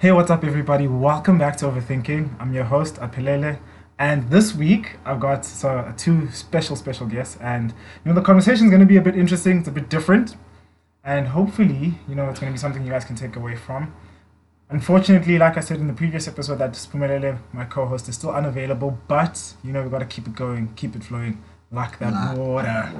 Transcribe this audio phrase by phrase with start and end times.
[0.00, 0.86] Hey, what's up, everybody?
[0.86, 2.36] Welcome back to Overthinking.
[2.38, 3.58] I'm your host, Apelele.
[3.98, 7.36] And this week, I've got so, two special, special guests.
[7.40, 9.58] And, you know, the conversation is going to be a bit interesting.
[9.58, 10.36] It's a bit different.
[11.02, 13.92] And hopefully, you know, it's going to be something you guys can take away from.
[14.70, 18.96] Unfortunately, like I said in the previous episode, that Spumelele, my co-host, is still unavailable.
[19.08, 21.42] But, you know, we've got to keep it going, keep it flowing
[21.72, 22.92] like that Like water.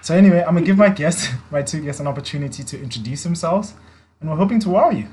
[0.00, 3.24] So anyway, I'm going to give my guests, my two guests, an opportunity to introduce
[3.24, 3.74] themselves.
[4.22, 5.08] And we're hoping to wow you.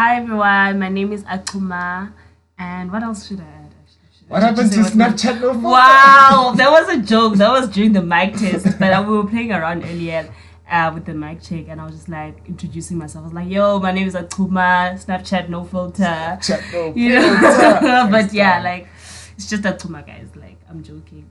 [0.00, 2.14] Hi everyone, my name is Akuma,
[2.58, 3.74] and what else should I add?
[3.82, 5.68] Actually, should What just happened to what's Snapchat no filter?
[5.68, 7.34] Wow, that was a joke.
[7.34, 10.32] That was during the mic test, but uh, we were playing around earlier
[10.70, 13.24] uh, with the mic check, and I was just like introducing myself.
[13.24, 17.36] I was like, "Yo, my name is Akuma, Snapchat no filter." Snapchat no You know,
[17.36, 18.08] filter.
[18.10, 18.88] but yeah, like
[19.36, 20.28] it's just Akuma, guys.
[20.34, 21.28] Like I'm joking.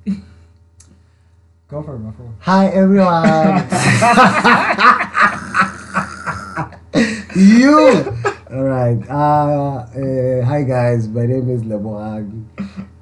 [1.70, 2.36] Go for it, my friend.
[2.42, 3.66] Hi everyone.
[7.36, 8.29] you.
[8.52, 8.98] All right.
[9.08, 11.08] Uh, uh, hi guys.
[11.08, 12.46] My name is Lebohang,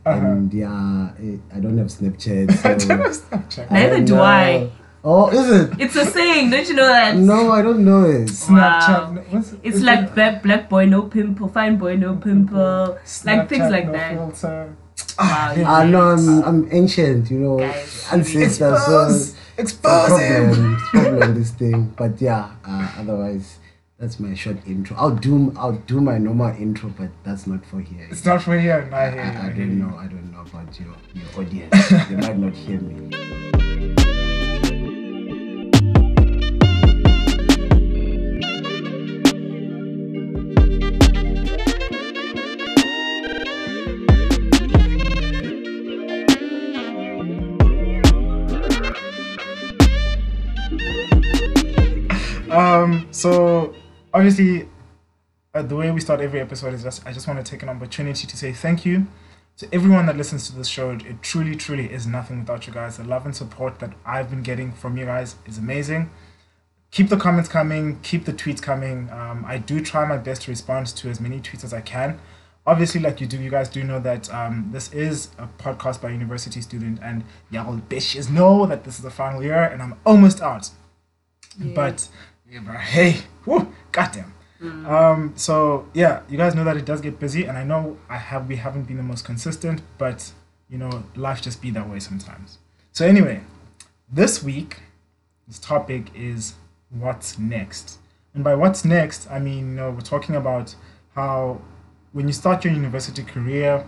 [0.04, 1.14] and yeah,
[1.56, 2.52] I don't have Snapchat.
[2.60, 3.72] So Snapchat.
[3.72, 4.24] Neither don't do know.
[4.24, 4.72] I.
[5.06, 5.80] Oh, is it?
[5.80, 7.16] It's a saying, don't you know that?
[7.16, 8.28] No, I don't know it.
[8.28, 9.16] Snapchat.
[9.16, 9.24] Wow.
[9.30, 13.72] What's, It's like it black black boy no pimple, fine boy no pimple, like things
[13.72, 14.16] like no that.
[14.16, 14.76] Filter.
[15.18, 15.72] Wow, yeah.
[15.72, 17.32] Ah, no, I'm, I'm ancient.
[17.32, 18.74] You know, Guys, ancestor.
[18.76, 19.32] Expose.
[19.32, 20.74] So it's a Expose problem.
[20.76, 21.94] It's problem this thing.
[21.96, 22.52] But yeah.
[22.66, 23.60] Uh, otherwise.
[24.00, 24.96] That's my short intro.
[24.96, 28.08] I'll do I'll do my normal intro, but that's not for here.
[28.12, 28.88] It's not for here.
[28.94, 29.06] I I.
[29.08, 29.98] I, I don't know.
[29.98, 31.90] I don't know about your your audience.
[31.90, 33.12] they might not hear me.
[52.52, 53.08] Um.
[53.12, 53.74] So
[54.18, 54.68] obviously,
[55.54, 57.70] uh, the way we start every episode is just I just want to take an
[57.70, 59.08] opportunity to say thank you
[59.58, 60.92] to everyone that listens to this show.
[60.92, 62.98] It truly, truly is nothing without you guys.
[62.98, 66.10] The love and support that I've been getting from you guys is amazing.
[66.90, 68.00] Keep the comments coming.
[68.02, 69.10] Keep the tweets coming.
[69.12, 72.20] Um, I do try my best to respond to as many tweets as I can.
[72.66, 76.10] Obviously, like you do, you guys do know that um, this is a podcast by
[76.10, 79.96] a university student, and y'all bitches know that this is the final year, and I'm
[80.06, 80.70] almost out.
[81.74, 82.10] But
[82.50, 84.34] yeah, bro, hey, whoo, goddamn.
[84.88, 88.18] Um, so yeah, you guys know that it does get busy, and I know I
[88.18, 90.32] have we haven't been the most consistent, but
[90.70, 92.58] you know, life just be that way sometimes.
[92.92, 93.42] So anyway,
[94.12, 94.80] this week,
[95.48, 96.56] this topic is
[96.90, 98.00] what's next,
[98.34, 100.76] and by what's next, I mean you know we're talking about
[101.14, 101.62] how
[102.14, 103.86] when you start your university career,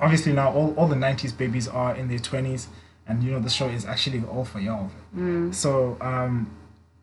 [0.00, 2.66] obviously now all, all the 90s babies are in their 20s
[3.08, 4.90] and you know the show is actually all for y'all
[5.52, 6.50] so um,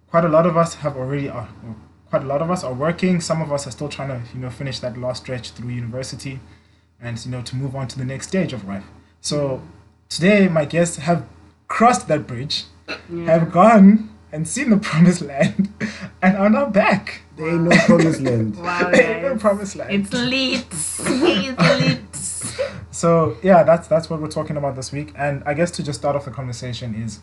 [0.09, 1.75] quite a lot of us have already are well,
[2.13, 4.39] quite a lot of us are working some of us are still trying to you
[4.39, 6.39] know finish that last stretch through university
[7.01, 8.85] and you know to move on to the next stage of life
[9.19, 9.63] so
[10.09, 11.25] today my guests have
[11.67, 12.65] crossed that bridge
[13.25, 15.73] have gone and seen the promised land
[16.21, 18.57] and are now back There ain't no promised land.
[18.57, 20.65] Wow, Ain't no promised land It's lit.
[20.69, 22.15] It's lit.
[22.91, 25.13] So yeah, that's that's what we're talking about this week.
[25.17, 27.21] And I guess to just start off the conversation is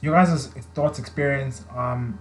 [0.00, 1.64] your guys' thoughts, experience.
[1.76, 2.18] Um,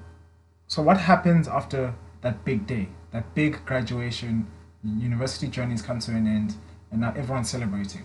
[0.67, 4.47] so what happens after that big day, that big graduation,
[4.83, 6.55] university journeys come to an end,
[6.91, 8.03] and now everyone's celebrating.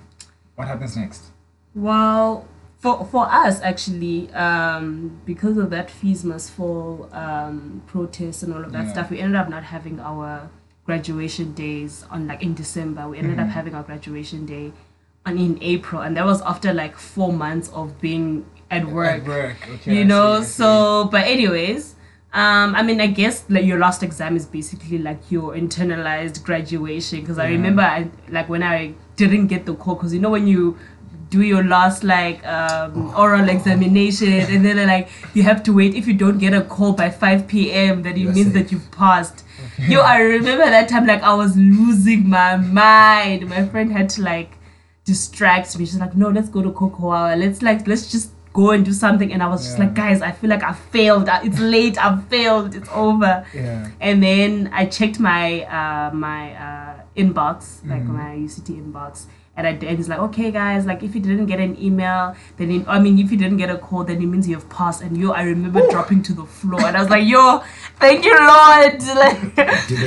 [0.57, 1.31] What happens next?
[1.75, 2.47] Well,
[2.79, 8.65] for for us actually, um, because of that fees must fall um, protest and all
[8.65, 8.93] of that Yeah.
[8.93, 10.49] stuff, we ended up not having our
[10.87, 13.09] graduation days on like in December.
[13.09, 13.51] We ended up Mhm.
[13.53, 14.73] having our graduation day
[15.25, 19.23] on in April, and that was after like four months of being at work.
[19.23, 19.57] At work.
[19.75, 19.99] Okay.
[19.99, 20.47] You know see.
[20.63, 21.95] so but anyways
[22.33, 27.21] um i mean i guess like your last exam is basically like your internalized graduation
[27.21, 30.47] because i remember I, like when i didn't get the call because you know when
[30.47, 30.79] you
[31.29, 36.07] do your last like um, oral examination and then like you have to wait if
[36.07, 38.55] you don't get a call by 5 p.m then it You're means safe.
[38.55, 39.45] that you've passed.
[39.79, 43.49] Yo i remember that time like i was losing my mind.
[43.49, 44.59] My friend had to like
[45.05, 45.87] distract me.
[45.87, 49.33] She's like no let's go to cocoa let's like let's just go and do something
[49.33, 51.29] and i was just like guys i feel like i failed.
[51.45, 51.97] It's late.
[52.05, 52.75] I've failed.
[52.75, 53.47] It's over.
[53.55, 53.89] Yeah.
[54.01, 58.17] and then I checked my uh, my uh, inbox, like Mhm.
[58.23, 59.27] my UCT inbox,
[59.61, 62.71] And, I, and he's like, okay, guys, like if you didn't get an email, then
[62.71, 65.03] it, I mean, if you didn't get a call, then it means you have passed.
[65.03, 67.63] And yo, I remember dropping to the floor, and I was like, yo,
[67.99, 69.03] thank you, Lord.
[69.21, 69.59] Like,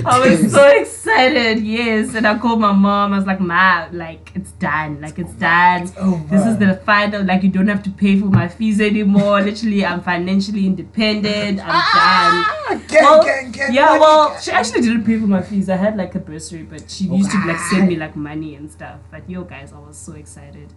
[0.06, 2.16] I was so excited, yes.
[2.16, 3.14] And I called my mom.
[3.14, 5.92] I was like, ma, like it's done, like it's done.
[6.00, 6.36] over.
[6.36, 7.24] This is the final.
[7.24, 9.42] Like you don't have to pay for my fees anymore.
[9.42, 11.60] Literally, I'm financially independent.
[11.60, 12.88] I'm ah, done.
[12.88, 15.70] Gang, Well, gang, gang, yeah, well, she actually didn't pay for my fees.
[15.70, 18.56] I had like a bursary, but she oh, used to like send me like money
[18.56, 19.00] and stuff.
[19.12, 20.74] But yo, guys, I was so excited.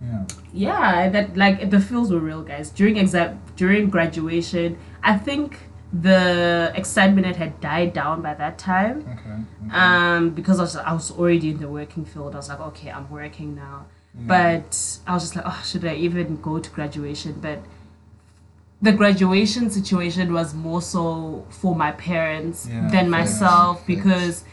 [0.00, 0.24] Yeah.
[0.52, 2.70] Yeah, that like the feels were real, guys.
[2.70, 5.58] During exam, during graduation, I think
[5.92, 9.06] the excitement had died down by that time.
[9.12, 9.70] Okay.
[9.76, 12.34] Um, because I was, I was already in the working field.
[12.34, 13.86] I was like, okay, I'm working now.
[14.14, 17.38] But I was just like, oh, should I even go to graduation?
[17.40, 17.60] But
[18.82, 23.86] the graduation situation was more so for my parents Yeah, than myself yes.
[23.86, 24.44] because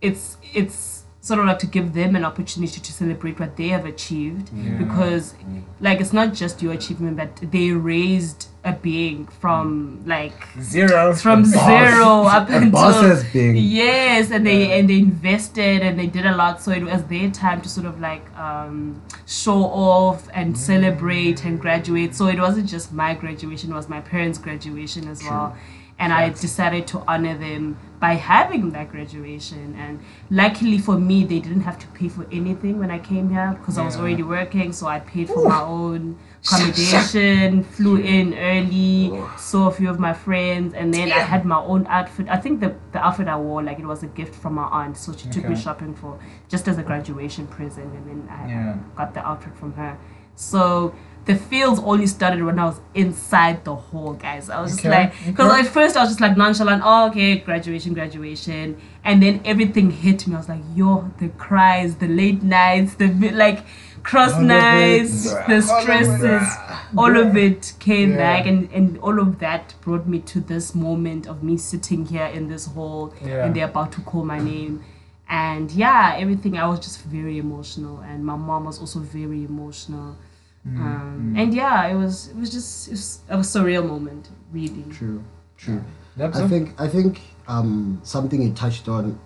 [0.00, 0.93] it's it's
[1.28, 4.76] sort of like to give them an opportunity to celebrate what they have achieved Yeah.
[4.82, 5.34] because
[5.80, 11.14] like it's not just your achievement but they raised a being from like Zero.
[11.14, 11.52] from boss.
[11.70, 13.56] zero up A until boss's being.
[13.56, 14.74] yes and they Yeah.
[14.76, 17.86] and they invested and they did a lot so it was their time to sort
[17.86, 19.60] of like um show
[19.90, 24.38] off and celebrate and graduate so it wasn't just my graduation it was my parents
[24.38, 25.56] graduation as well
[25.98, 29.74] and i decided to honor them by having that graduation.
[29.78, 29.98] And
[30.28, 33.78] luckily for me they didn't have to pay for anything when i came here because
[33.78, 34.72] i was already working.
[34.72, 40.12] So i paid for my own accommodation flew in early saw a few of my
[40.12, 42.26] friends and then i had my own outfit.
[42.28, 44.96] I think the, the outfit i wore like it was a gift from my aunt.
[44.96, 46.18] So she took me shopping for
[46.48, 48.76] just as a graduation present and then i Yeah.
[48.96, 49.96] got the outfit from her.
[50.36, 50.94] So
[51.26, 54.50] the feels only started when I was inside the hall, guys.
[54.50, 55.60] I was just Okay, like, because okay.
[55.60, 58.76] at first I was just like nonchalant, oh, okay, graduation, graduation.
[59.04, 60.34] And then everything hit me.
[60.34, 63.64] I was like, yo, the cries, the late nights, the like
[64.02, 66.48] cross nights, the All of it, stresses,
[66.96, 68.16] all of it came Yeah.
[68.18, 68.46] back.
[68.46, 72.48] And, and all of that brought me to this moment of me sitting here in
[72.48, 73.46] this hall Yeah.
[73.46, 74.84] and they're about to call my name.
[75.26, 78.00] And yeah, everything, I was just very emotional.
[78.00, 80.16] And my mom was also very emotional.
[80.66, 84.84] Mm, Um, and yeah, it was it was just it was a surreal moment, really.
[84.90, 85.22] True,
[85.58, 85.82] true.
[86.16, 89.18] That's I think I think um something you touched on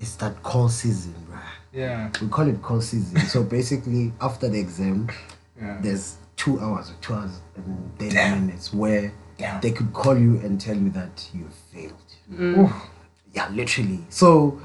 [0.00, 1.42] is that call season, right?
[1.72, 2.10] Yeah.
[2.20, 3.20] We call it call season.
[3.28, 5.08] so basically, after the exam,
[5.60, 5.78] Yeah.
[5.80, 8.46] there's two hours or two hours and ten Damn.
[8.46, 9.60] minutes where Damn.
[9.60, 12.08] they could call you and tell you that you failed.
[12.58, 12.72] Oof.
[13.32, 14.00] Yeah, literally.
[14.08, 14.60] So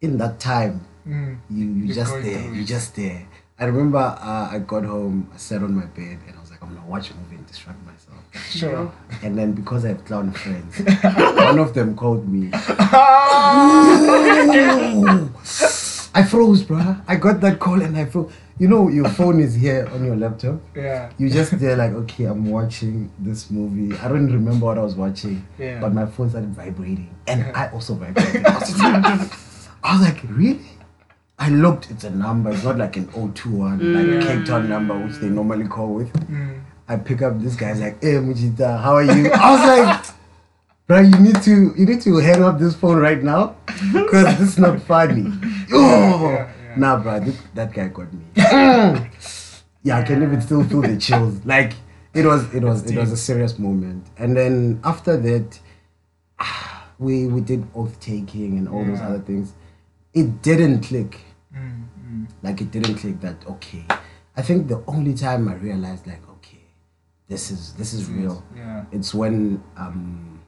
[0.00, 1.38] in that time, Mm.
[1.48, 2.66] you you Just just there, you it.
[2.66, 3.26] just there.
[3.60, 6.62] I remember uh, I got home, I sat on my bed, and I was like,
[6.62, 8.16] I'm gonna watch a movie and distract myself.
[8.50, 8.90] Sure.
[9.22, 12.50] And then because I have clown friends, one of them called me.
[16.12, 17.02] I froze, bruh.
[17.06, 18.32] I got that call and I froze.
[18.58, 20.60] You know, your phone is here on your laptop.
[20.74, 21.10] Yeah.
[21.18, 23.96] You just there like, okay, I'm watching this movie.
[23.98, 25.80] I don't remember what I was watching, Yeah.
[25.80, 27.52] but my phone started vibrating, and Yeah.
[27.54, 28.44] I also vibrated.
[28.44, 29.04] I was, just like,
[29.84, 30.60] I was like, really?
[31.40, 31.90] I looked.
[31.90, 32.50] It's a number.
[32.50, 36.12] It's not like an 021 like Cape Town number, which they normally call with.
[36.28, 36.60] Mm.
[36.86, 39.30] I pick up this guy's like, hey Mujita, how are you?
[39.32, 40.16] I was like,
[40.86, 43.56] bro, you need to you need to hang up this phone right now
[43.92, 45.32] because this is not funny.
[45.72, 46.74] Oh, yeah, yeah.
[46.76, 48.24] nah, bro, this, that guy got me.
[48.36, 51.40] yeah, I can even still feel the chills.
[51.46, 51.72] Like
[52.12, 54.04] it was it was it was a serious moment.
[54.18, 55.58] And then after that,
[56.98, 59.54] we we did oath taking and all those other things.
[60.12, 61.20] It didn't click
[61.56, 61.86] Mm.
[62.06, 62.26] Mm.
[62.42, 63.84] like it didn't click that okay
[64.36, 66.60] i think the only time i realized like okay
[67.28, 68.84] this is this is real Yeah.
[68.92, 70.40] it's when um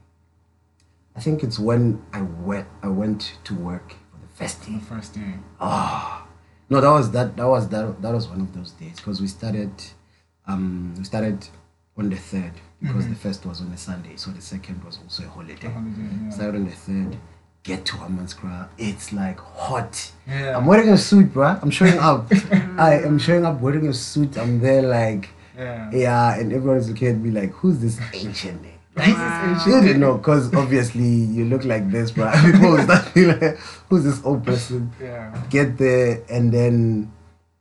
[1.16, 5.14] i think it's when i went i went to work for the first The first
[5.14, 5.34] day.
[5.60, 6.26] ah
[6.70, 9.26] no that was that that was that that was one of those days because we
[9.26, 9.72] started
[10.46, 11.48] um we started
[11.98, 15.24] on the third because the first was on a sunday so the second was also
[15.24, 16.08] a holiday The holiday.
[16.22, 16.30] Yeah.
[16.30, 17.18] started on the third
[17.62, 18.68] get to Hammanskraal.
[18.78, 20.56] it's like hot Yeah.
[20.56, 21.62] I'm wearing a suit, bruh.
[21.62, 22.26] I'm showing up.
[22.78, 24.36] I am showing up wearing a suit.
[24.36, 25.90] I'm there like, Yeah.
[25.92, 28.70] yeah, and everyone's looking at me like, who's this ancient name?
[28.96, 29.64] Like, Wow.
[29.66, 31.02] you didn't know, because obviously
[31.36, 32.32] you look like this, bruh.
[32.52, 33.56] People will start being like,
[33.88, 34.92] who's this old person?
[35.00, 35.32] Yeah.
[35.48, 37.10] Get there, and then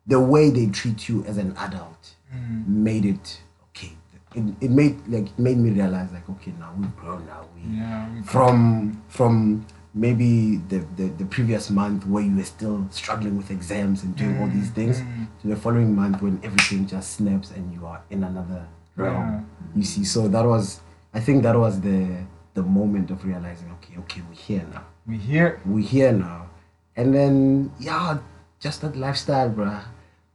[0.07, 1.87] the way they treat you as an adult
[2.33, 2.65] Mm.
[2.65, 3.91] made it okay.
[4.35, 7.43] It, it made like it made me realize like, okay, now we've grown now.
[7.53, 8.07] We Yeah.
[8.13, 13.51] we- from from maybe the, the, the previous month where you were still struggling with
[13.51, 15.27] exams and doing all these things Mm.
[15.41, 19.45] to the following month when everything just snaps and you are in another realm
[19.75, 20.81] you see so that was
[21.13, 25.17] i think that was the the moment of realizing okay okay we're here now We
[25.17, 25.59] here.
[25.65, 26.47] we're here now
[26.95, 28.19] and then yeah
[28.59, 29.83] just that lifestyle bruh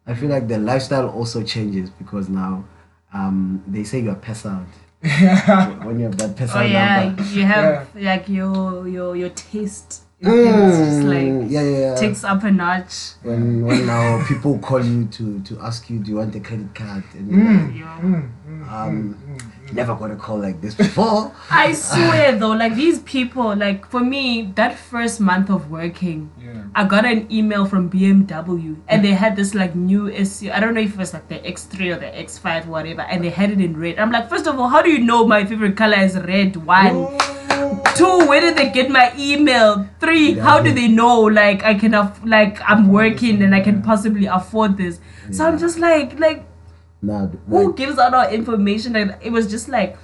[0.09, 2.65] I feel like the lifestyle also changes because now
[3.13, 4.67] um, they say you're pass out.
[5.87, 7.23] when you have that pass Oh yeah, number.
[7.25, 10.03] you have like your your your taste.
[10.21, 11.95] in things just Mm, like yeah, yeah, yeah.
[11.95, 12.95] takes up a notch.
[13.23, 16.75] when when now people call you to to ask you do you want the credit
[16.75, 17.67] card and you're Mm.
[17.69, 18.85] like, Yeah.
[18.85, 19.15] um
[19.73, 24.01] never got a call like this before I swear though, like these people, like for
[24.01, 26.63] me, that first month of working, Yeah.
[26.75, 30.51] I got an email from BMW and they had this like new SU.
[30.53, 33.31] I don't know if it was like the X3 or the X5, whatever, and they
[33.31, 33.99] had it in red.
[33.99, 36.57] I'm like, first of all, how do you know my favorite color is red?
[36.57, 37.19] One.
[37.97, 39.89] Two, where did they get my email?
[40.01, 43.81] Three, how do they know like I can aff- like I'm working and I can
[43.83, 45.01] possibly afford this?
[45.33, 46.45] So I'm just like like
[47.03, 48.97] nah, who like, gives out our information?
[48.97, 49.97] And it was just like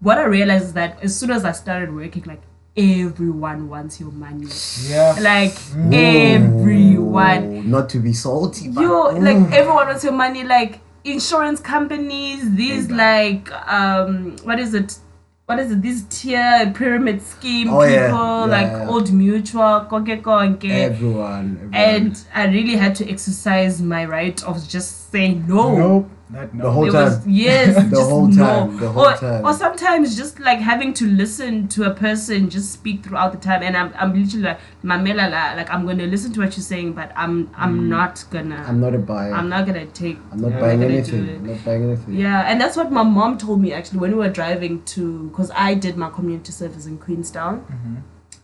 [0.00, 2.42] what I realized is that as soon as I started working, like
[2.76, 4.48] everyone wants your money.
[4.88, 5.16] Yeah.
[5.20, 5.54] Like
[5.92, 7.70] everyone.
[7.70, 9.10] not to be salty but Yo, oh.
[9.10, 10.44] like everyone wants your money.
[10.44, 14.98] Like insurance companies, these like um, what is it?
[15.46, 15.82] What is it?
[15.82, 18.08] These tier pyramid scheme Oh, people, yeah.
[18.08, 18.88] Yeah, like yeah.
[18.88, 20.70] Old Mutual, Konke Konke.
[20.70, 21.74] everyone, everyone.
[21.74, 25.76] And I really had to exercise my right of just saying no.
[25.76, 26.10] Nope.
[26.30, 26.62] That no.
[26.62, 27.04] The whole It time.
[27.06, 28.36] was yes, The just whole no.
[28.46, 29.44] time, the whole or, time.
[29.44, 33.64] or sometimes just like having to listen to a person just speak throughout the time,
[33.64, 36.92] and I'm I'm literally like Mamela, la, like I'm gonna listen to what you're saying,
[36.92, 38.68] but I'm I'm not gonna Mm.
[38.68, 39.32] I'm not a buyer.
[39.34, 40.60] I'm not gonna take I'm not Yeah.
[40.60, 41.28] buying I'm not anything.
[41.28, 41.36] it.
[41.38, 42.14] I'm not buying anything.
[42.14, 45.50] yeah, and that's what my mom told me actually when we were driving to, because
[45.56, 47.64] I did my community service in Queenstown,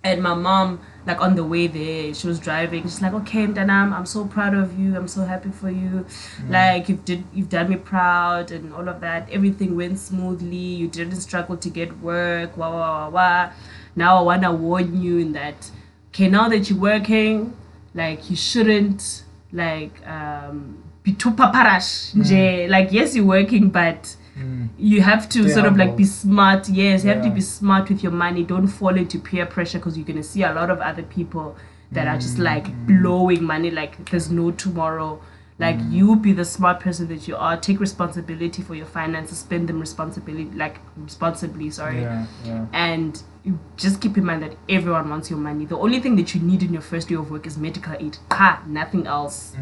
[0.04, 2.82] and my mom, like on the way there, she was driving.
[2.84, 4.96] She's like, "Okay, Mdanam, I'm so proud of you.
[4.96, 6.06] I'm so happy for you.
[6.48, 9.28] Like you've did, you've done me proud, and all of that.
[9.30, 10.56] Everything went smoothly.
[10.56, 12.56] You didn't struggle to get work.
[12.56, 13.50] Wah wah wah wah.
[13.96, 15.70] Now I wanna warn you in that.
[16.10, 17.56] Okay, now that you're working,
[17.94, 22.14] like you shouldn't like um be too paparash.
[22.14, 22.68] nje.
[22.68, 24.68] Like yes, you're working, but Mm.
[24.76, 26.68] you have to sort of like be smart.
[26.68, 28.44] Yes, you have to be smart with your money.
[28.44, 31.56] Don't fall into peer pressure because you're gonna see a lot of other people
[31.92, 32.86] that are just like mm.
[32.86, 35.20] blowing money like there's no tomorrow.
[35.58, 35.90] Like mm.
[35.90, 37.56] you be the smart person that you are.
[37.56, 39.38] Take responsibility for your finances.
[39.38, 41.70] Spend them responsibly, like responsibly.
[41.70, 42.26] Sorry Yeah.
[42.44, 42.66] Yeah.
[42.72, 45.64] and you just keep in mind that everyone wants your money.
[45.66, 48.18] The only thing that you need in your first day of work is medical aid.
[48.32, 49.54] Ha, nothing else.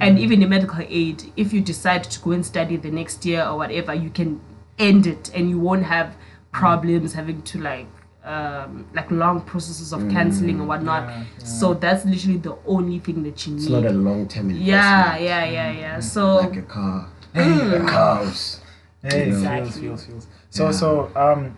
[0.00, 3.44] And even the medical aid, if you decide to go and study the next year
[3.44, 4.40] or whatever, you can
[4.78, 6.16] end it and you won't have
[6.52, 7.86] problems having to like
[8.24, 11.02] um like long processes of cancelling or whatnot.
[11.08, 11.44] Yeah, yeah.
[11.44, 13.72] So that's literally the only thing that you It's need.
[13.72, 14.66] not a long term investment.
[14.66, 16.00] yeah, yeah, yeah, yeah.
[16.00, 17.08] So Like a car.
[17.34, 18.60] a house.
[19.02, 19.70] Hey, Exactly.
[19.82, 20.26] feels, feels, feels.
[20.50, 20.70] So, Yeah.
[20.72, 21.56] so, um,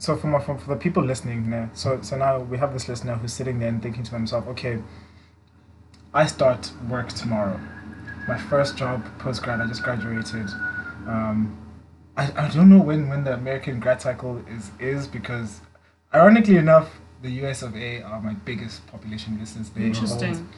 [0.00, 2.88] so for, my, for for the people listening, now, so so now we have this
[2.88, 4.82] listener who's sitting there and thinking to himself, okay,
[6.12, 7.60] I start work tomorrow.
[8.26, 10.48] My first job post grad, I just graduated.
[11.06, 11.56] Um,
[12.16, 15.60] I, I don't know when when the American grad cycle is is because,
[16.14, 16.88] ironically enough,
[17.22, 17.62] the U.S.
[17.62, 18.02] of A.
[18.02, 19.68] are my biggest population listeners.
[19.70, 20.48] They hold- interesting.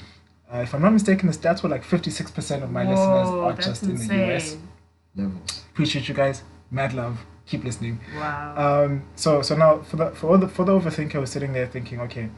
[0.53, 3.67] uh, if I'm not mistaken, the stats were like 56% of my listeners are that's
[3.67, 4.57] just in the US.
[5.17, 5.65] Levels.
[5.73, 6.43] Appreciate you guys.
[6.71, 7.27] Mad love.
[7.47, 8.01] Keep listening.
[8.17, 8.55] Wow.
[8.85, 11.67] Um, so so now for the for all the for the overthinker was sitting there
[11.67, 12.29] thinking, okay,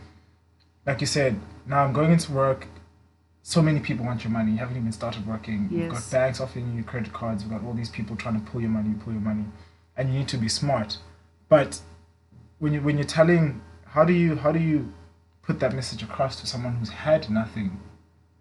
[0.86, 2.66] like you said, now I'm going into work.
[3.42, 4.52] So many people want your money.
[4.52, 5.68] You haven't even started working.
[5.70, 7.42] You've got banks offering you credit cards.
[7.42, 9.44] You've got all these people trying to pull your money, pull your money,
[9.96, 10.96] and you need to be smart.
[11.50, 11.80] But
[12.58, 14.92] when you when you're telling, how do you how do you
[15.42, 17.78] put that message across to someone who's had nothing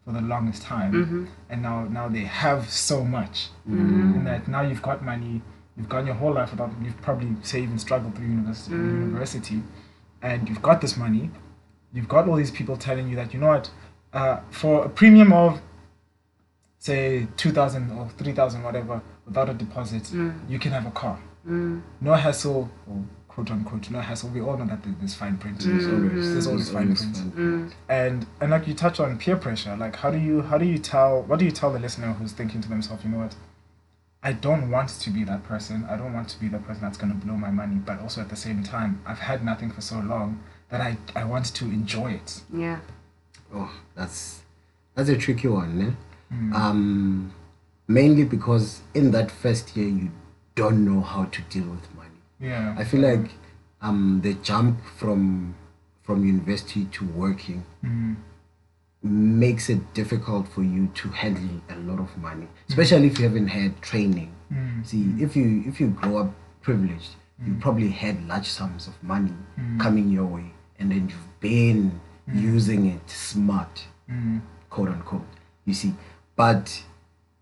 [0.05, 1.25] for the longest time, Mm-hmm.
[1.50, 5.41] and now now they have so much, and that now you've got money,
[5.77, 9.01] you've gone your whole life about you've probably say even struggled through university, mm.
[9.01, 9.63] university,
[10.22, 11.30] and you've got this money,
[11.94, 13.70] you've got all these people telling you that you know what,
[14.13, 15.60] uh, for a premium of
[16.80, 20.38] say two thousand or three thousand whatever without a deposit, mm.
[20.50, 21.82] you can have a car, mm.
[22.01, 22.70] no hassle.
[22.89, 23.03] Or,
[23.36, 24.30] Quote unquote, no hassle.
[24.30, 25.58] We all know that there- there's fine print.
[25.62, 27.74] There's always, there's always fine print fine.
[27.89, 30.77] and and like you touch on peer pressure like how do you how do you
[30.77, 33.36] tell what do you tell the listener who's thinking to themselves you know what
[34.24, 36.98] i don't want to be that person i don't want to be the person that's
[36.98, 39.82] going to blow my money but also at the same time i've had nothing for
[39.82, 42.80] so long that i i want to enjoy it yeah.
[43.56, 44.42] Oh, that's
[44.96, 45.89] that's a tricky one, ne?
[46.34, 46.53] Mm.
[46.56, 47.34] Um,
[47.88, 50.10] mainly because in that first year you
[50.56, 52.20] don't know how to deal with money.
[52.39, 53.30] yeah I feel like
[53.82, 55.53] um the jump from
[56.01, 58.15] from university to working Mm.
[59.04, 63.48] Makes it difficult for you to handle a lot of money, especially if you haven't
[63.48, 64.32] had training.
[64.52, 64.86] Mm.
[64.86, 66.32] See, if you if you grow up
[66.62, 67.12] privileged,
[67.46, 69.34] you probably had large sums of money
[69.80, 72.00] coming your way, and then you've been
[72.34, 74.42] using it smart, Mm.
[74.70, 75.28] quote unquote.
[75.66, 75.94] You see,
[76.38, 76.84] but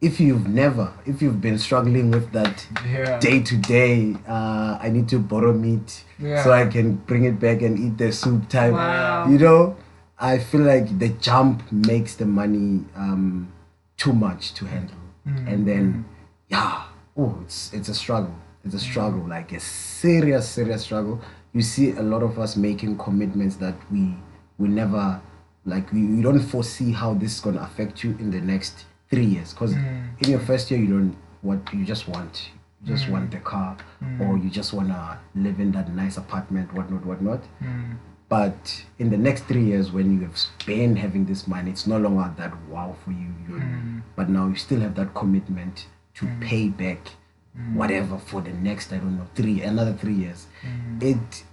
[0.01, 3.19] if you've never, if you've been struggling with that Yeah.
[3.19, 6.43] day to day, uh, I need to borrow meat Yeah.
[6.43, 8.73] so I can bring it back and eat the soup type.
[8.73, 9.29] Wow.
[9.29, 9.75] You know,
[10.21, 13.51] I feel like the jump makes the money um,
[13.97, 14.95] too much to handle,
[15.27, 15.47] Mm.
[15.53, 16.05] and then
[16.49, 16.83] yeah,
[17.17, 18.33] oh, it's it's a struggle.
[18.63, 21.19] It's a struggle, like a serious, serious struggle.
[21.53, 24.15] You see a lot of us making commitments that we
[24.57, 25.19] we never
[25.65, 25.91] like.
[25.93, 29.53] We, we don't foresee how this is gonna affect you in the next three years,
[29.53, 32.49] because in your first year you don't what you just want.
[32.83, 33.77] You just want the car,
[34.21, 37.41] or you just wanna live in that nice apartment, whatnot, whatnot.
[37.61, 37.97] Mm.
[38.31, 41.97] But in the next three years, when you have been having this money, it's no
[41.97, 43.27] longer that wow for you.
[43.45, 44.03] You're, mm.
[44.15, 46.41] But now you still have that commitment to mm.
[46.41, 47.09] pay back
[47.59, 47.75] mm.
[47.75, 50.47] whatever for the next, I don't know, three, another three years.
[51.01, 51.43] It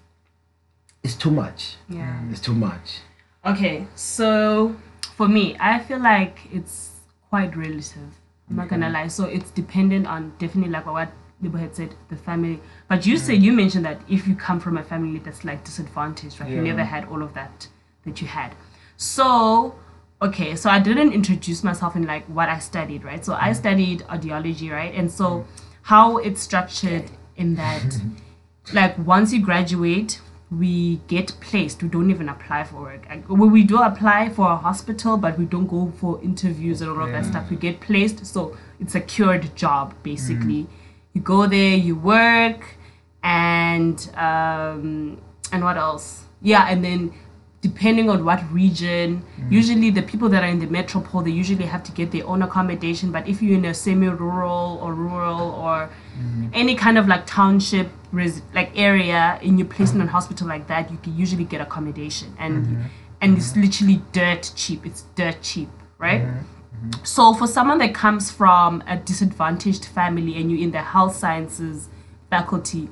[1.02, 1.74] is too much.
[1.88, 2.16] Yeah.
[2.30, 3.00] It's too much.
[3.44, 4.76] Okay, so
[5.16, 6.92] for me, I feel like it's
[7.28, 8.10] quite relative.
[8.48, 9.08] I'm not gonna lie.
[9.08, 12.60] So it's dependent on definitely like what Libo had said, the family.
[12.88, 16.40] But you said you mentioned that if you come from a family that's like disadvantaged,
[16.40, 16.50] right?
[16.50, 17.68] You never had all of that
[18.04, 18.54] that you had.
[18.96, 19.74] So
[20.20, 23.24] okay, so I didn't introduce myself in like what I studied, right?
[23.24, 23.56] So I mm.
[23.56, 24.92] studied audiology, right?
[24.94, 25.46] And so
[25.82, 27.04] how it's structured
[27.36, 28.00] in that
[28.72, 33.48] like once you graduate we get placed we don't even apply for work Like, we
[33.48, 37.10] we do apply for a hospital but we don't go for interviews and all of
[37.10, 40.68] that stuff we get placed so it's a cured job basically mm.
[41.12, 42.76] You go there you work
[43.22, 45.20] and um
[45.52, 46.24] and what else?
[46.40, 47.12] Yeah and then
[47.60, 49.52] depending on what region mm.
[49.52, 52.40] usually the people that are in the metropole they usually have to get their own
[52.42, 56.48] accommodation but if you're in a semi-rural or rural or mm.
[56.54, 60.90] any kind of like township res- like area in your placement in hospital like that
[60.90, 62.82] you can usually get accommodation and mm-hmm.
[63.20, 63.62] and it's mm-hmm.
[63.62, 64.86] literally dirt cheap.
[64.86, 66.57] It's dirt cheap right mm-hmm.
[67.02, 71.88] So for someone that comes from a disadvantaged family and you're in the health sciences
[72.30, 72.88] faculty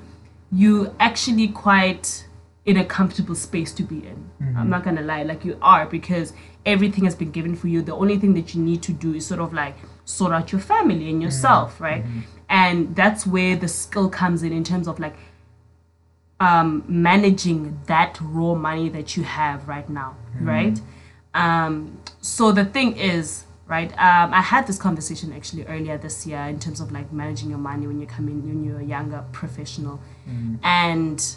[0.53, 2.27] you actually quite
[2.65, 4.29] in a comfortable space to be in.
[4.57, 6.33] I'm not gonna lie like you are because
[6.65, 7.81] everything has been given for you.
[7.81, 10.61] The only thing that you need to do is sort of like sort out your
[10.61, 12.05] family and yourself right?
[12.49, 15.15] And that's where the skill comes in in terms of like
[16.41, 20.81] um, managing that raw money that you have right now, right?
[21.35, 23.91] Um, so the thing is, right?
[23.93, 27.59] Um, I had this conversation actually earlier this year in terms of like managing your
[27.59, 30.01] money when you come in when you're a younger professional,
[30.63, 31.37] and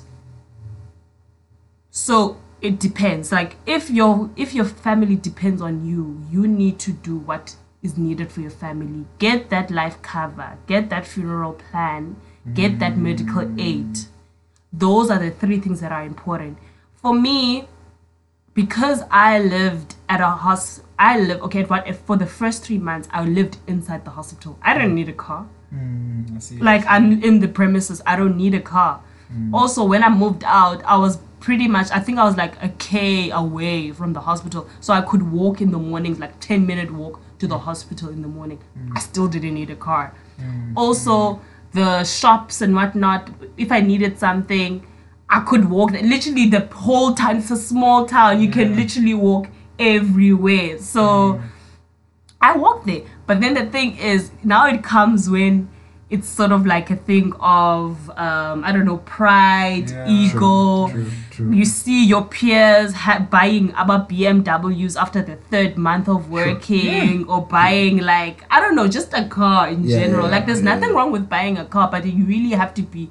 [1.92, 3.32] so it depends.
[3.32, 7.98] Like if your if your family depends on you, you need to do what is
[7.98, 9.06] needed for your family.
[9.18, 12.16] Get that life cover, get that funeral plan,
[12.54, 14.00] get that medical aid.
[14.72, 16.58] Those are the three things that are important.
[17.02, 17.68] For me
[18.54, 22.78] because i lived at a hos i live okay But if for the first three
[22.78, 24.58] months i lived inside the hospital.
[24.62, 25.48] I didn't need a car.
[25.74, 26.58] Mm, I see.
[26.58, 29.02] like i'm in the premises i don't need a car.
[29.34, 29.54] Mm.
[29.54, 32.70] Also when i moved out i was pretty much i think i was like a
[32.70, 34.68] k away from the hospital.
[34.80, 37.62] So i could walk in the mornings like 10 minute walk to the mm.
[37.62, 38.60] hospital in the morning.
[38.78, 38.98] Mm.
[38.98, 40.14] I still didn't need a car.
[40.76, 41.40] Also
[41.74, 44.86] the shops and whatnot if i needed something
[45.30, 49.48] i could walk literally the whole town it's a small town you can literally walk
[49.78, 51.40] everywhere so
[52.42, 53.02] I walk there.
[53.28, 55.68] But then the thing is, now it comes when
[56.10, 60.08] it's sort of like a thing of, um, I don't know, pride, Yeah.
[60.08, 60.88] ego.
[60.88, 61.52] True, true.
[61.52, 67.46] You see your peers ha- buying about BMWs after the third month of working or
[67.46, 70.28] buying, like, I don't know, just a car in Yeah, general.
[70.28, 70.96] yeah, like, there's yeah, nothing yeah.
[70.96, 73.10] wrong with buying a car, but you really have to be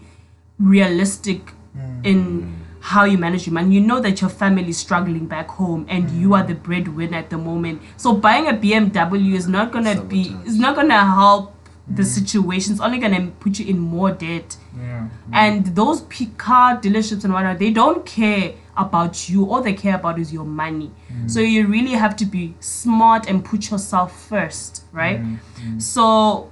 [0.58, 2.06] realistic Mm.
[2.06, 3.74] in how you manage your money.
[3.74, 6.20] You know that your family is struggling back home and mm.
[6.20, 7.82] you are the breadwinner at the moment.
[7.96, 10.46] So buying a BMW is not gonna be Sabotage.
[10.46, 11.54] is not gonna help
[11.86, 12.06] the mm.
[12.06, 12.72] situation.
[12.72, 14.56] It's only gonna put you in more debt.
[14.78, 15.08] yeah.
[15.32, 16.02] And those
[16.36, 19.50] car dealerships and whatnot, they don't care about you.
[19.50, 20.90] All they care about is your money.
[21.26, 25.20] So you really have to be smart and put yourself first, right?
[25.78, 26.48] So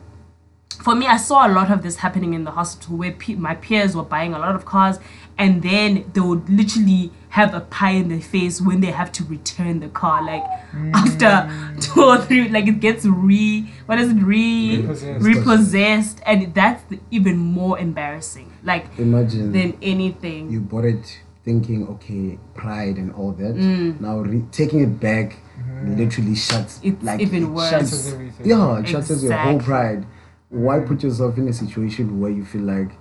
[0.83, 3.55] for me, I saw a lot of this happening in the hospital where pe- my
[3.55, 4.99] peers were buying a lot of cars
[5.39, 9.25] and then they would literally have a pie in their face when they have to
[9.25, 10.25] return the car.
[10.25, 10.45] Like
[10.95, 15.25] after two or three, like it gets re, what is it, re, Repossessed.
[15.25, 16.21] repossessed.
[16.27, 18.53] And that's the, even more embarrassing.
[18.63, 20.51] Like Imagine than anything.
[20.51, 23.55] you bought it thinking, okay, pride and all that.
[23.55, 24.01] Mm.
[24.01, 25.37] Now re- taking it back
[25.85, 27.71] literally shuts It's like even it worse.
[27.71, 30.07] shuts- Yeah, it shatters your whole pride.
[30.49, 32.93] Why put yourself in a situation where you feel like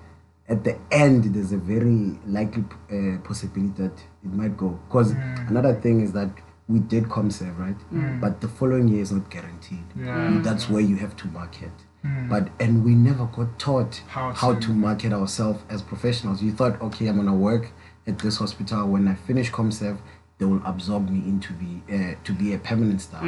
[0.47, 4.79] at the end there's a very likely uh, possibility that it might go?
[4.88, 5.49] Because Mm.
[5.49, 6.29] another thing is that
[6.67, 7.75] we did ComServe, right?
[8.21, 9.84] But the following year is not guaranteed.
[9.95, 10.39] Yeah.
[10.43, 11.71] That's where you have to market.
[12.03, 12.29] Mm.
[12.29, 16.41] But and we never got taught How how, to- to market ourselves as professionals.
[16.41, 17.71] You thought, okay, I'm gonna work
[18.08, 18.88] at this hospital.
[18.88, 19.97] When I finish ComServe,
[20.38, 23.23] they will absorb me into be uh, to be a permanent staff.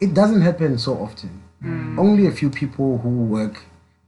[0.00, 1.42] It doesn't happen so often.
[1.62, 1.98] Mm.
[1.98, 3.62] Only a few people who work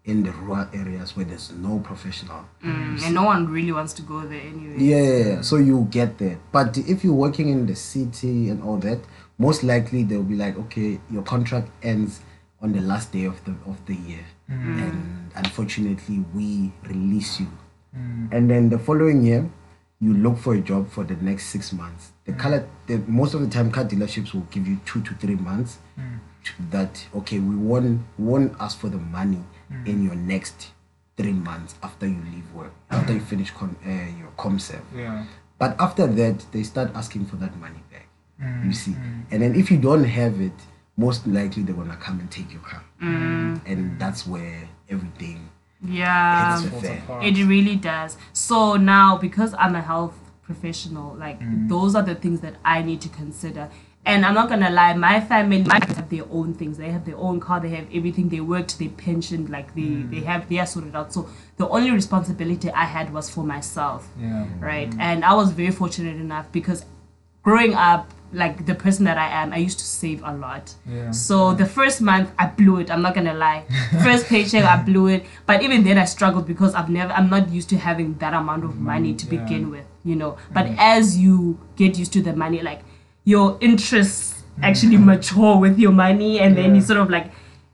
[0.05, 2.45] in the rural areas where there's no professional.
[2.65, 4.77] Mm, and no one really wants to go there anyway.
[4.79, 5.41] Yeah, yeah, yeah.
[5.43, 6.39] So you get there.
[6.53, 9.01] But if you're working in the city and all that,
[9.39, 12.21] most likely they'll be like, okay, your contract ends
[12.63, 14.83] on the last day of the of the year, mm.
[14.83, 17.49] and unfortunately we release you.
[17.97, 18.33] Mm.
[18.33, 19.49] And then the following year,
[20.01, 22.13] you look for a job for the next six months.
[22.25, 25.37] The color, the, most of the time, car dealerships will give you two to three
[25.37, 25.79] months.
[26.45, 29.43] to That okay, we won't won't ask for the money
[29.85, 30.69] in your next
[31.17, 34.83] three months after you leave work, after you finish con, uh, your comserve.
[34.97, 35.27] Yeah.
[35.59, 38.07] But after that, they start asking for that money back.
[38.43, 38.97] Mm, You see,
[39.31, 40.57] and then if you don't have it,
[40.97, 43.61] most likely they're gonna come and take your car, Mm.
[43.67, 45.51] and that's where everything
[45.83, 46.53] Yeah.
[46.61, 46.99] hits the Falls fan.
[46.99, 47.25] apart.
[47.25, 48.17] It really does.
[48.33, 51.69] So now, because I'm a health professional, like mm.
[51.69, 53.71] those are the things that I need to consider.
[54.05, 56.79] And I'm not gonna lie, my family might have their own things.
[56.79, 57.61] They have their own car.
[57.61, 58.31] They have everything.
[58.31, 58.79] They worked.
[58.79, 59.51] They pensioned.
[59.51, 60.11] Like they mm.
[60.11, 61.13] they have they are sorted out.
[61.13, 64.47] So the only responsibility I had was for myself Yeah.
[64.59, 64.91] right?
[64.91, 65.01] Mm.
[65.01, 66.85] And I was very fortunate enough because
[67.43, 70.75] growing up, like the person that I am, I used to save a lot.
[70.87, 71.11] Yeah.
[71.11, 72.91] So the first month I blew it.
[72.91, 73.65] I'm not gonna lie.
[74.03, 77.13] First paycheck I blew it, but even then I struggled because I've never.
[77.13, 79.43] I'm not used to having that amount of money to yeah.
[79.43, 80.37] begin with, you know.
[80.53, 82.83] But as you get used to the money, like
[83.25, 85.05] your interests actually mm.
[85.05, 87.33] mature with your money, and then you sort of like,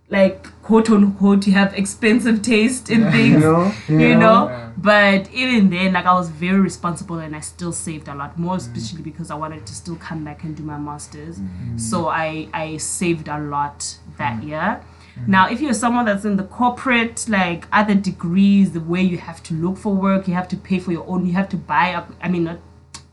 [0.08, 4.48] like quote unquote, you have expensive taste in things You know, you know?
[4.48, 4.72] Yeah.
[4.76, 8.56] but even then like i was very responsible and i still saved a lot more
[8.56, 8.62] mm.
[8.64, 11.38] especially because i wanted to still come back and do my masters.
[11.38, 11.80] Mm.
[11.90, 13.78] So i i saved a lot
[14.18, 14.48] that mm.
[14.48, 14.68] year.
[14.82, 15.30] Mm-hmm.
[15.30, 19.40] Now if you're someone that's in the corporate like other degrees the way you have
[19.44, 21.86] to look for work you have to pay for your own you have to buy
[21.98, 22.58] up i mean not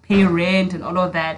[0.09, 1.35] pay rent and all of that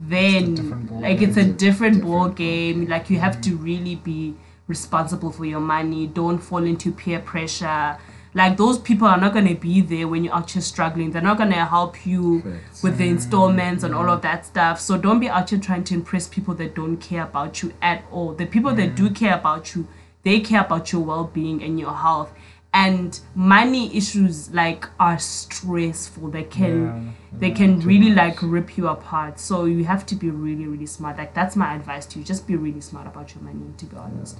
[0.00, 3.50] then different like it's a It's a different ball different game like you have to
[3.68, 4.34] really be
[4.68, 7.98] responsible for your money don't fall into peer pressure.
[8.34, 11.10] Like those people are not going to be there when you're actually struggling.
[11.10, 12.82] They're not going to help you Facts.
[12.82, 14.78] with the mm, installments and all of that stuff.
[14.78, 18.04] So don't be out here trying to impress people that don't care about you at
[18.12, 18.34] all.
[18.34, 18.96] The people that mm.
[18.96, 19.88] do care about you
[20.28, 22.32] they care about your well-being and your health
[22.74, 26.30] and money issues like are stressful.
[26.30, 26.84] They can
[27.32, 29.40] Yeah, they can really like rip you apart.
[29.40, 31.16] So you have to be really really smart.
[31.16, 32.24] Like that's my advice to you.
[32.24, 34.38] Just be really smart about your money to be honest.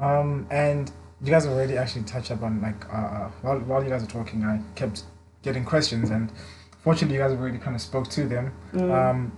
[0.00, 0.90] Um, and
[1.22, 4.44] you guys already actually touched upon like uh, uh, while while you guys were talking,
[4.44, 5.04] I kept
[5.42, 6.32] getting questions, and
[6.82, 8.52] fortunately, you guys already kind of spoke to them.
[8.92, 9.32] Um,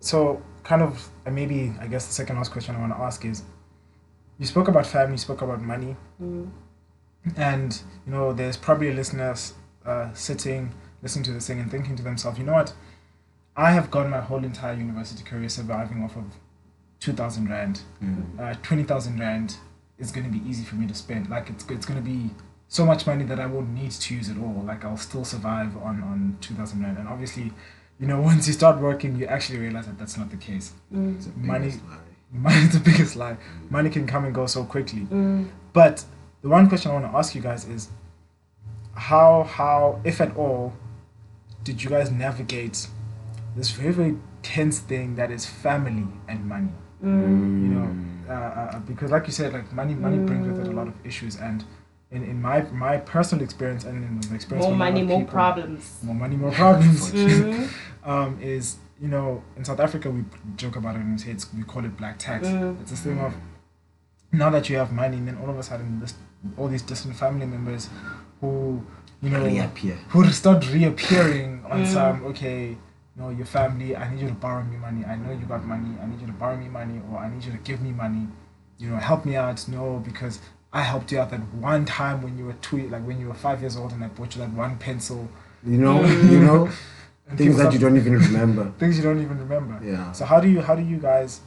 [0.00, 3.24] so kind of uh, maybe I guess the second last question I want to ask
[3.24, 3.42] is,
[4.38, 5.96] you spoke about family, you spoke about money,
[7.36, 9.54] and you know there's probably listeners
[9.86, 12.72] uh, sitting listening to this thing and thinking to themselves, you know what,
[13.56, 16.24] I have gone my whole entire university career surviving off of
[17.00, 17.82] two thousand rand
[18.40, 19.56] uh, 20,000 rand
[19.98, 21.28] is going to be easy for me to spend.
[21.30, 22.30] Like, it's, it's going to be
[22.68, 24.62] so much money that I won't need to use at all.
[24.66, 26.98] Like, I'll still survive on, on 2,000 rand.
[26.98, 27.52] And obviously,
[28.00, 30.72] you know, once you start working, you actually realize that that's not the case.
[30.92, 31.80] It's the Money- biggest.
[32.32, 33.36] Money is the biggest lie.
[33.70, 35.06] Money can come and go so quickly.
[35.72, 36.04] But
[36.44, 37.88] the one question I want to ask you guys is
[38.94, 40.74] how, how, if at all,
[41.64, 42.86] did you guys navigate
[43.56, 46.68] this very, very tense thing that is family and money?
[47.02, 47.94] you know
[48.30, 50.94] uh, uh, because like you said like money money brings with it a lot of
[51.04, 51.62] issues and
[52.10, 55.00] in, in my my personal experience and in the experience more of a lot money
[55.02, 57.64] of more people, problems more money more problems Mm-hmm.
[58.10, 60.24] um is you know in south africa we
[60.56, 62.80] joke about it and we say it's we call it black tax Mm.
[62.80, 63.34] it's this thing of
[64.32, 66.14] now that you have money and then all of a sudden this
[66.56, 67.88] all these distant family members
[68.40, 68.82] who
[69.22, 69.96] you know Reappear.
[70.08, 71.86] who start reappearing on Mm.
[71.86, 72.76] some okay you
[73.16, 75.92] know your family i need you to borrow me money i know you got money
[76.02, 78.26] i need you to borrow me money or i need you to give me money
[78.78, 80.40] you know help me out no because
[80.72, 83.34] i helped you out that one time when you were two like when you were
[83.48, 85.28] five years old and i bought you that one pencil
[85.66, 86.04] You know,
[86.34, 86.68] you know,
[87.36, 88.64] things that you don't even remember.
[88.80, 90.12] things you don't even remember Yeah.
[90.12, 91.40] so how do you how do you guys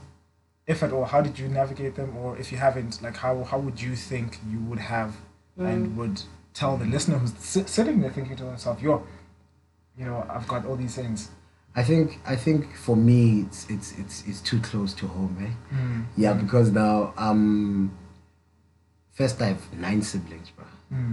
[0.68, 3.58] if at all how did you navigate them or if you haven't like how how
[3.58, 5.16] would you think you would have
[5.58, 6.22] and would
[6.54, 9.02] tell the listener who's si- sitting there thinking to themselves yo
[9.98, 11.30] you know i've got all these things
[11.76, 15.54] I think I think for me it's it's it's it's too close to home, eh?
[16.18, 17.92] Yeah, because now um
[19.14, 20.66] first I have nine siblings, bro.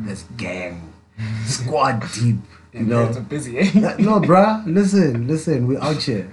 [0.07, 0.91] That's gang.
[1.45, 2.37] Squad deep.
[2.73, 2.97] You Your know.
[3.01, 3.71] parents are busy eh?
[3.99, 6.31] No, bruh, listen, listen, we're out here.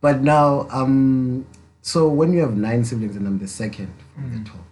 [0.00, 1.44] but now, um,
[1.82, 4.46] so when you have nine siblings and I'm the second from the mm.
[4.46, 4.64] top,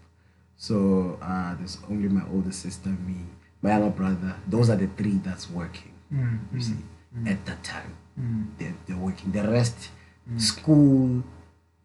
[0.56, 3.16] so uh, there's only my older sister, me,
[3.62, 4.36] my younger brother.
[4.46, 5.92] Those are the three that's working.
[6.12, 7.96] Mm, you mm, see, at that time,
[8.58, 9.32] they're, they're working.
[9.32, 9.90] The rest,
[10.36, 11.22] school,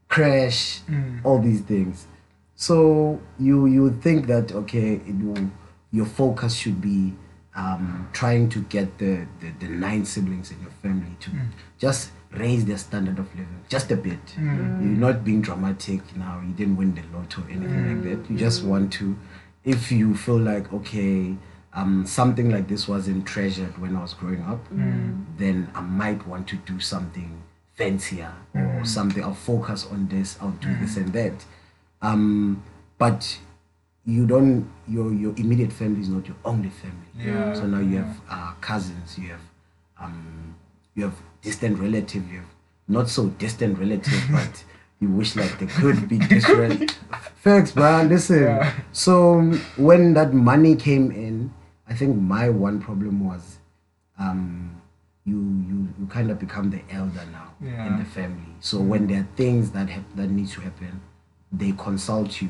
[0.07, 0.81] crash,
[1.23, 2.07] all these things.
[2.55, 5.49] So you you think that okay, it will,
[5.91, 7.13] your focus should be
[7.55, 11.31] um, trying to get the, the, the nine siblings in your family to
[11.77, 14.19] just raise their standard of living just a bit.
[14.37, 16.41] You're not being dramatic now.
[16.45, 18.29] You didn't win the lotto or anything like that.
[18.31, 19.17] You just want to,
[19.63, 21.35] if you feel like okay,
[21.73, 24.59] um, something like this wasn't treasured when I was growing up,
[25.37, 27.41] then I might want to do something
[27.75, 29.23] fancier or something.
[29.23, 30.37] I'll focus on this.
[30.41, 31.45] I'll do this and that.
[32.01, 32.63] Um,
[32.97, 33.37] but
[34.05, 34.69] you don't.
[34.87, 37.07] Your your immediate family is not your only family.
[37.17, 37.53] Yeah.
[37.53, 39.17] So now you have uh, cousins.
[39.17, 39.41] You have
[39.99, 40.55] um,
[40.93, 42.23] you have distant relative.
[42.31, 42.49] You have
[42.87, 44.63] not so distant relative, but
[44.99, 46.91] you wish like they could be distant.
[47.45, 48.09] Facts, man.
[48.09, 48.43] Listen.
[48.43, 48.73] Yeah.
[48.91, 51.53] So um, when that money came in,
[51.87, 53.57] I think my one problem was,
[54.19, 54.81] um,
[55.25, 55.37] you
[55.69, 57.87] you you kind of become the elder now Yeah.
[57.87, 58.53] in the family.
[58.59, 61.01] So when there are things that hap- that need to happen,
[61.51, 62.49] they consult you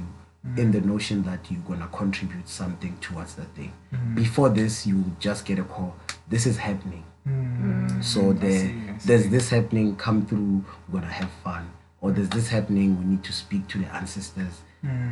[0.57, 3.71] in the notion that you're gonna contribute something towards that thing.
[4.13, 5.95] Before this, you just get a call.
[6.29, 7.03] This is happening.
[8.01, 8.73] So there,
[9.05, 9.95] there's this happening.
[9.95, 10.63] Come through.
[10.89, 11.71] We're gonna have fun.
[12.01, 12.99] Or there's this happening.
[12.99, 14.61] We need to speak to the ancestors.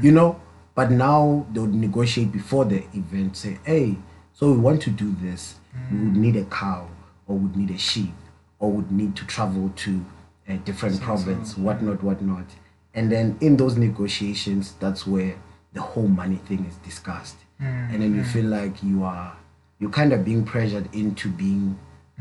[0.01, 0.39] You know.
[0.75, 3.37] But now they would negotiate before the event.
[3.37, 3.97] Say, hey,
[4.33, 5.55] so we want to do this.
[5.91, 6.87] We would need a cow,
[7.27, 8.13] or would need a sheep,
[8.59, 10.05] or would need to travel to
[10.47, 12.45] a different province, whatnot, whatnot.
[12.93, 15.35] And then in those negotiations, that's where
[15.73, 17.37] the whole money thing is discussed.
[17.59, 19.37] And then you feel like you are
[19.79, 21.77] you're kind of being pressured into being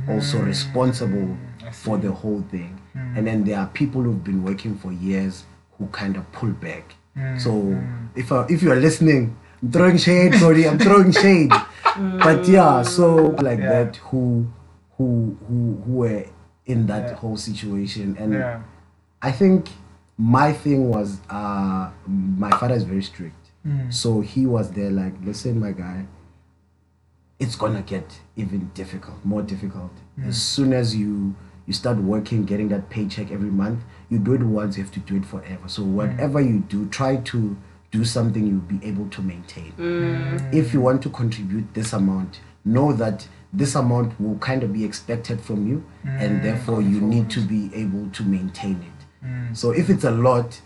[0.09, 0.46] also mm.
[0.46, 1.37] responsible
[1.72, 2.81] for the whole thing.
[2.96, 3.18] Mm.
[3.18, 5.44] And then there are people who've been working for years
[5.78, 6.94] who kind of pull back.
[7.38, 8.07] So mm-hmm.
[8.18, 10.66] if I, if you are listening, I'm throwing shade, Cody.
[10.66, 11.50] I'm throwing shade.
[11.50, 12.48] But mm.
[12.48, 13.85] yeah, so like Yeah.
[13.85, 14.46] that who
[14.96, 16.24] who who who were
[16.64, 17.14] in that Yeah.
[17.16, 18.61] whole situation and Yeah.
[19.20, 19.68] I think
[20.16, 23.37] my thing was uh my father is very strict.
[23.90, 26.07] So he was there like, listen, my guy,
[27.42, 29.90] it's gonna get even difficult, more difficult.
[30.24, 31.35] As soon as you
[31.66, 35.00] you start working, getting that paycheck every month, you do it once, you have to
[35.00, 35.68] do it forever.
[35.68, 37.57] So whatever you do, try to
[37.90, 39.72] do something you'll be able to maintain.
[39.78, 40.55] Mm.
[40.55, 44.85] If you want to contribute this amount, know that this amount will kind of be
[44.85, 49.26] expected from you, and therefore you need to be able to maintain it.
[49.26, 49.57] Mm.
[49.57, 50.61] So if it's a lot,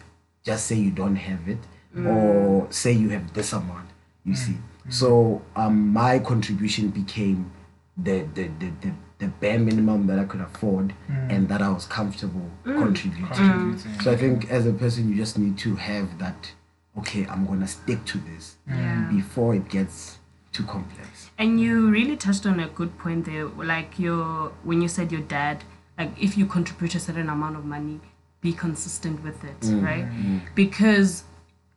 [0.44, 1.58] just say you don't have it,
[1.94, 2.06] mm.
[2.06, 3.88] or say you have this amount.
[4.24, 4.56] You see.
[4.88, 7.51] So um, my contribution became
[7.96, 11.33] the the, the, the the bare minimum that I could afford mm.
[11.33, 12.77] and that I was comfortable mm.
[12.79, 13.27] contributing.
[13.27, 14.01] Contributing.
[14.03, 16.53] So I think as a person, you just need to have that.
[16.99, 19.09] Okay, I'm gonna stick to this Yeah.
[19.11, 20.18] before it gets
[20.53, 21.31] too complex.
[21.38, 23.46] And you really touched on a good point there.
[23.46, 25.64] Like your when you said your dad,
[25.99, 28.01] like if you contribute a certain amount of money,
[28.40, 29.83] be consistent with it, mm.
[29.83, 30.07] right?
[30.55, 31.25] Because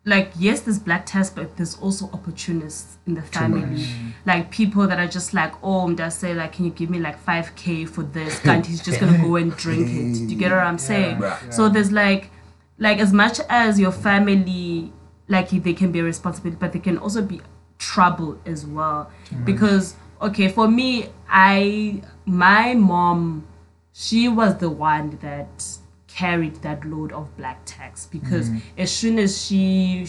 [0.05, 3.85] like yes, there's black tax, but there's also opportunists in the family.
[4.25, 6.99] Like people that are just like, oh, um, just say like, can you give me
[6.99, 8.39] like five k for this?
[8.45, 10.13] And he's just gonna go and drink it.
[10.27, 11.21] Do you get what I'm saying?
[11.21, 11.49] Yeah.
[11.49, 12.31] So there's like,
[12.77, 14.91] like as much as your family,
[15.27, 17.41] like they can be a responsibility, but they can also be
[17.77, 19.11] trouble as well.
[19.43, 23.47] Because okay, for me, I my mom,
[23.93, 25.77] she was the one that
[26.19, 29.61] carried that load of black tax because as soon as she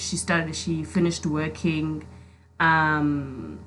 [0.07, 1.89] she started she finished working
[2.69, 3.59] um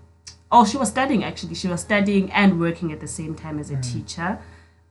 [0.52, 1.56] oh she was studying actually.
[1.56, 4.30] She was studying and working at the same time as a teacher.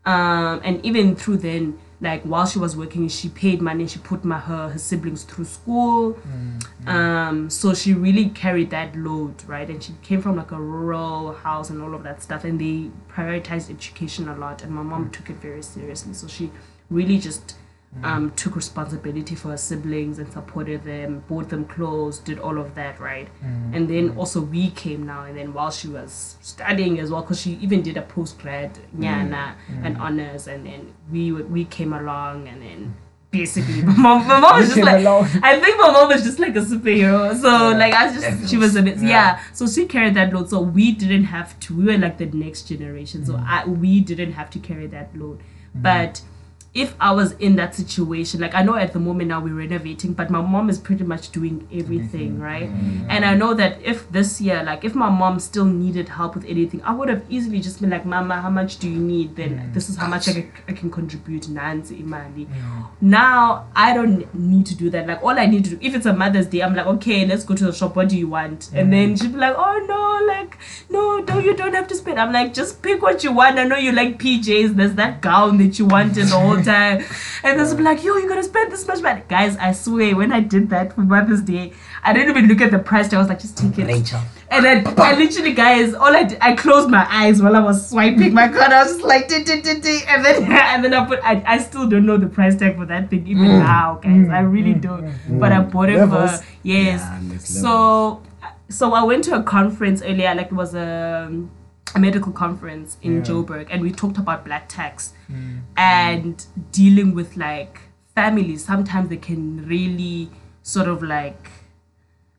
[0.05, 4.25] Um and even through then like while she was working she paid money she put
[4.25, 6.19] my her, her siblings through school.
[6.95, 9.69] Um so she really carried that load right?
[9.73, 12.43] And she came from like a rural house and all of that stuff.
[12.49, 12.77] And they
[13.15, 14.57] prioritized education a lot.
[14.65, 16.15] And my mom took it very seriously.
[16.15, 16.51] So she
[16.93, 17.57] really just
[18.03, 22.75] um, took responsibility for her siblings and supported them, bought them clothes, did all of
[22.75, 23.29] that, right?
[23.75, 27.41] And then also we came now, and then while she was studying as well, because
[27.41, 32.49] she even did a post grad nyana and honors, and then we we came along,
[32.49, 32.95] and then
[33.31, 35.25] basically my mom, my mom was just like, along.
[35.43, 37.35] I think my mom was just like a superhero.
[37.39, 37.77] So Yeah.
[37.77, 39.09] like I just she was a bit yeah.
[39.09, 39.41] Yeah.
[39.53, 40.49] So she carried that load.
[40.49, 41.77] So we didn't have to.
[41.77, 43.27] We were like the next generation.
[43.27, 45.41] So I we didn't have to carry that load.
[45.75, 46.23] But
[46.75, 50.15] if I was in that situation, like I know at the moment now we're renovating,
[50.15, 52.71] but my mom is pretty much doing everything, right?
[52.71, 53.07] Mm.
[53.11, 56.47] And I know that if this year, like if my mom still needed help with
[56.47, 59.37] anything, I would have easily just been like, Mama, how much do you need?
[59.37, 59.75] Then mm.
[59.75, 61.49] this is how much I can, I can contribute.
[61.49, 62.47] Nancy, Imali.
[63.01, 65.07] Now I don't need to do that.
[65.07, 67.45] Like all I need to do, if it's a Mother's Day, I'm like, okay, let's
[67.45, 67.97] go to the shop.
[67.97, 68.71] What do you want?
[68.73, 70.57] And then she'd be like, oh no, like
[70.89, 72.19] no, no, you don't have to spend.
[72.19, 73.59] I'm like, just pick what you want.
[73.59, 74.77] I know you like PJs.
[74.77, 77.05] There's that gown that you wanted the time.
[77.43, 79.23] And then she'll be like, yo, you gotta spend this much money.
[79.29, 81.73] Guys, I swear, when I did that for Mother's Day,
[82.03, 83.13] I didn't even look at the price.
[83.13, 83.87] I was like, just take it.
[83.87, 84.21] Rachel.
[84.51, 87.89] And then I literally, guys, all I did, I closed my eyes while I was
[87.89, 88.73] swiping my card.
[88.73, 91.43] I was just like, "Ding, ding, ding, ding," and then and then I put, I,
[91.47, 94.29] I still don't know the price tag for that thing even now, guys.
[94.29, 95.11] I really don't.
[95.41, 96.43] But I bought it Levels.
[96.43, 97.01] for yes.
[97.01, 98.23] Yeah, so
[98.69, 101.31] so I went to a conference earlier, like it was a,
[101.95, 103.23] a medical conference in Yeah.
[103.23, 105.61] Joburg, and we talked about black tax mm.
[105.77, 107.81] and dealing with like
[108.15, 108.65] families.
[108.65, 110.31] Sometimes they can really
[110.63, 111.51] sort of like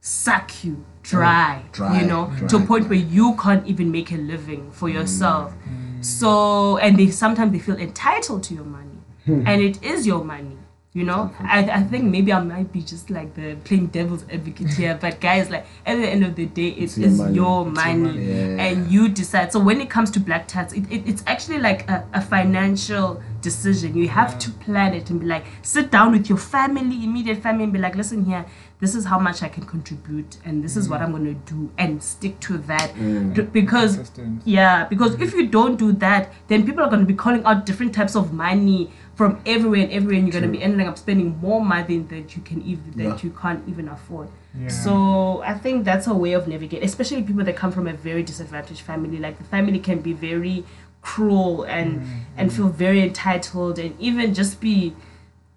[0.01, 2.97] suck you dry, Dry, you know, dry, to a point dry.
[2.97, 4.93] where you can't even make a living for mm.
[4.93, 5.53] yourself.
[5.53, 6.03] Mm.
[6.03, 9.47] So, and they sometimes they feel entitled to your money, hmm.
[9.47, 10.57] and it is your money.
[10.95, 14.67] You know, I, I think maybe I might be just like the plain devil's advocate
[14.77, 17.65] here, but guys, like at the end of the day, it It's is your your
[17.65, 17.97] money.
[17.99, 18.25] money, money.
[18.25, 18.63] Yeah.
[18.65, 19.51] and you decide.
[19.51, 23.23] So when it comes to black tax, it, it, it's actually like a, a financial
[23.41, 23.97] decision.
[23.97, 27.63] You have to plan it and be like, sit down with your family, immediate family,
[27.63, 28.45] and be like, listen here,
[28.83, 31.03] this is how much I can contribute, and this is what mm.
[31.03, 33.33] I'm gonna do, and stick to that, mm.
[33.33, 34.41] D- because Consistent.
[34.45, 35.37] yeah, because if mm.
[35.37, 38.33] you don't do that, then people are going to be calling out different types of
[38.33, 41.99] money from everywhere and everywhere, and you're going to be ending up spending more money
[41.99, 44.27] than that you can even that you can't even afford.
[44.59, 44.67] Yeah.
[44.67, 48.23] So I think that's a way of navigating, especially people that come from a very
[48.23, 49.17] disadvantaged family.
[49.17, 50.65] Like the family can be very
[51.01, 52.05] cruel and
[52.37, 54.93] and feel very entitled, and even just be.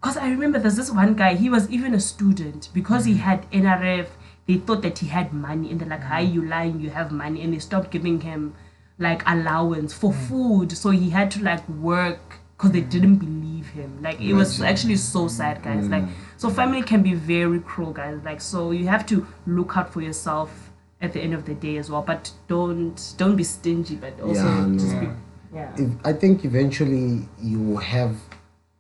[0.06, 3.18] Because I remember there's this one guy, he was even a student because he mm.
[3.18, 4.06] had NRF.
[4.46, 6.32] They thought that he had money, and they're like, "Hi, mm.
[6.32, 6.78] you lying?
[6.78, 8.54] You have money," and they stopped giving him
[9.00, 10.28] like allowance for mm.
[10.28, 14.00] food, so he had to like work because they didn't believe him.
[14.00, 15.88] Like it was actually so sad, guys.
[15.88, 16.04] Like
[16.36, 18.20] so, family can be very cruel, guys.
[18.24, 21.78] Like so, you have to look out for yourself at the end of the day
[21.78, 22.02] as well.
[22.02, 25.00] But don't don't be stingy, but also Yeah, just no.
[25.00, 25.08] be
[25.52, 25.72] yeah.
[25.76, 28.14] If, I think eventually you will have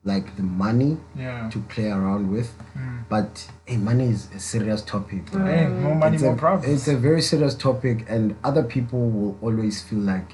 [0.06, 1.50] like the money Yeah.
[1.50, 3.00] to play around with, mm.
[3.08, 5.30] but hey, money is a serious topic.
[5.30, 5.44] bro.
[5.44, 6.72] Hey, more money, it's more a, problems.
[6.72, 10.30] It's a very serious topic, and other people will always feel like,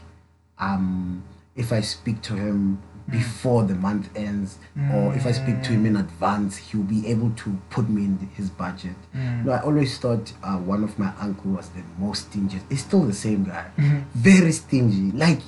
[0.58, 1.24] um,
[1.56, 3.12] if I speak to him mm.
[3.12, 4.58] before the month ends,
[4.92, 6.00] or if I speak to him in mm.
[6.00, 8.96] advance, he'll be able to put me in his budget.
[9.14, 12.60] No, I always thought uh, one of my uncle was the most stingy.
[12.68, 14.00] He's still the same guy, mm-hmm.
[14.14, 15.10] very stingy.
[15.16, 15.40] Like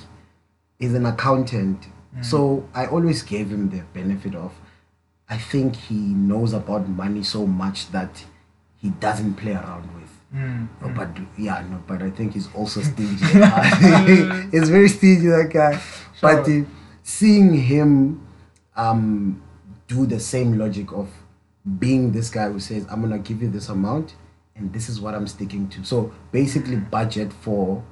[0.79, 1.87] he's an accountant,
[2.21, 4.53] so I always gave him the benefit of.
[5.27, 8.23] I think he knows about money so much that
[8.77, 10.05] he doesn't play around with.
[10.83, 13.15] Oh, but yeah, no, but I think he's also stingy.
[14.51, 15.81] he's very stingy, that guy.
[16.21, 16.61] But uh,
[17.03, 18.27] seeing him
[18.75, 19.41] um,
[19.87, 21.09] do the same logic of
[21.79, 24.15] being this guy who says, I'm gonna give you this amount
[24.55, 25.83] and this is what I'm sticking to.
[25.83, 27.83] So basically, budget for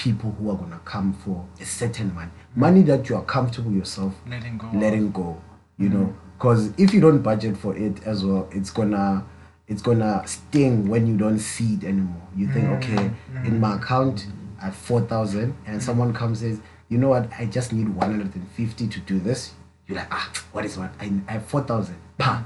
[0.00, 4.14] people who are gonna come for a certain money, money that you are comfortable yourself
[4.26, 4.70] Letting go.
[4.72, 5.36] letting go
[5.76, 6.02] you mm-hmm.
[6.02, 6.16] know?
[6.38, 9.26] Because if you don't budget for it as well it's gonna
[9.68, 12.22] it's gonna sting when you don't see it anymore.
[12.34, 12.94] You think mm-hmm.
[12.94, 13.10] okay
[13.46, 13.82] in my mm-hmm.
[13.82, 14.26] account
[14.60, 17.30] i have 4000 and someone comes and says you know what?
[17.38, 19.52] I just need 150 to do this.
[19.86, 20.92] You're like ah what is what?
[20.98, 22.42] I, I have 4000 Pah.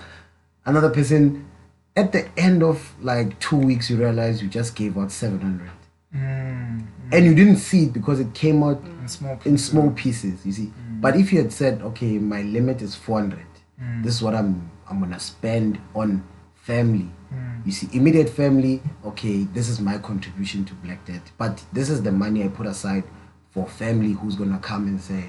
[0.67, 1.49] another person
[1.95, 5.71] at the end of like two weeks you realize you just gave out 700
[6.15, 9.65] Mm, and you didn't see it because it came out in small in pieces.
[9.69, 10.67] small pieces you see.
[10.67, 11.01] Mm.
[11.01, 13.39] But if you had said okay my limit is 400
[13.83, 14.03] mm.
[14.05, 16.23] this is what i'm i'm gonna spend on
[16.55, 17.67] family mm.
[17.67, 22.03] you see immediate family okay this is my contribution to black debt but this is
[22.03, 23.05] the money i put aside
[23.51, 25.25] for family who's gonna come and say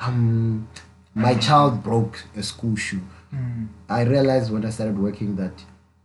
[0.00, 0.68] um
[1.14, 3.00] my child broke a school shoe.
[3.88, 5.52] I realized when i started working that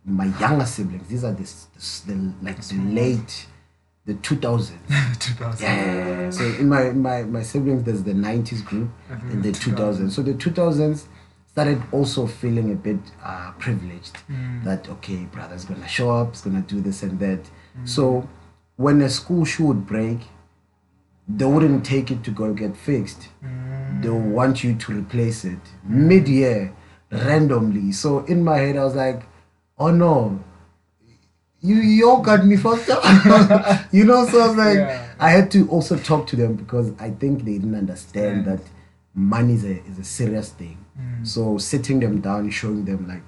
[0.06, 3.46] my younger siblings these are the, s- the like the late
[4.06, 4.72] the 2000s
[5.20, 5.64] 2000.
[5.66, 6.30] yeah.
[6.30, 10.12] So in my, my my siblings, there's the '90s group and the 2000s.
[10.12, 11.06] So the 2000s
[11.48, 14.18] started also feeling a bit uh, privileged.
[14.30, 14.64] Mm.
[14.64, 17.44] That okay, brother's gonna show up, he's gonna do this and that.
[17.44, 17.88] Mm.
[17.88, 18.28] So
[18.76, 20.20] when a school shoe would break,
[21.28, 23.30] they wouldn't take it to go get fixed.
[23.44, 24.02] Mm.
[24.02, 26.74] They want you to replace it mid-year,
[27.12, 27.92] randomly.
[27.94, 29.24] So in my head, I was like,
[29.78, 30.44] oh no,
[31.64, 33.04] you you all got me fucked up.
[33.92, 35.08] you know, so I was like, Yeah.
[35.20, 38.56] I had to also talk to them because I think they didn't understand Yeah.
[38.56, 38.64] that
[39.16, 40.78] money is a is a serious thing.
[41.00, 41.26] Mm.
[41.26, 43.24] So sitting them down, showing them like,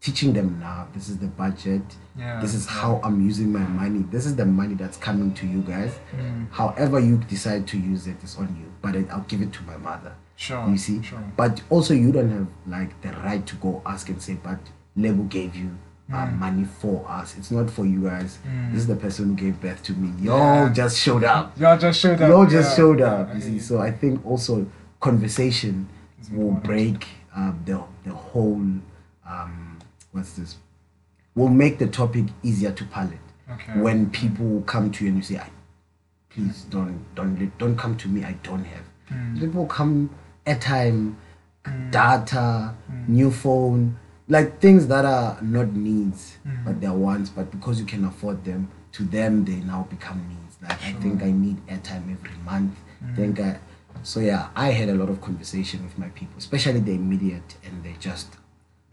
[0.00, 0.86] teaching them now.
[0.92, 1.82] This is the budget.
[2.16, 2.38] Yeah.
[2.40, 4.04] This is how I'm using my money.
[4.10, 5.92] This is the money that's coming to you guys.
[6.14, 6.46] Mm.
[6.52, 8.70] However you decide to use it is on you.
[8.82, 10.12] But I'll give it to my mother.
[10.36, 10.68] Sure.
[10.68, 11.02] You see.
[11.02, 11.24] Sure.
[11.36, 14.58] But also you don't have like the right to go ask and say, but
[14.94, 15.70] Lebo gave you.
[16.10, 16.38] Mm.
[16.38, 17.34] money for us.
[17.38, 18.38] It's not for you guys.
[18.70, 20.12] This is the person who gave birth to me.
[20.22, 20.68] Yo, Yeah.
[20.72, 21.58] just showed up.
[21.58, 22.28] Y'all just showed up.
[22.28, 22.76] Y'all just yeah.
[22.76, 23.28] showed up.
[23.28, 24.66] Yeah, You see, so I think also
[25.00, 25.88] conversation
[26.20, 26.64] It's will important.
[26.64, 28.60] break um, the the whole
[29.26, 29.78] um,
[30.12, 30.56] what's this?
[31.34, 33.18] Will make the topic easier to palate
[33.50, 33.80] Okay.
[33.80, 35.48] when people come to you and you say, I,
[36.30, 38.24] "Please don't don't don't come to me.
[38.24, 39.38] I don't have." Hmm.
[39.40, 40.10] People come
[40.46, 41.14] airtime,
[41.90, 42.74] data,
[43.08, 43.96] new phone,
[44.28, 46.64] like things that are not needs Hmm.
[46.64, 47.30] but they're wants.
[47.30, 50.56] But because you can afford them, to them they now become needs.
[50.62, 52.74] Like I think I need airtime every month.
[53.00, 53.14] Hmm.
[53.14, 53.58] Think I,
[54.02, 54.48] so yeah.
[54.56, 58.36] I had a lot of conversation with my people, especially the immediate, and they just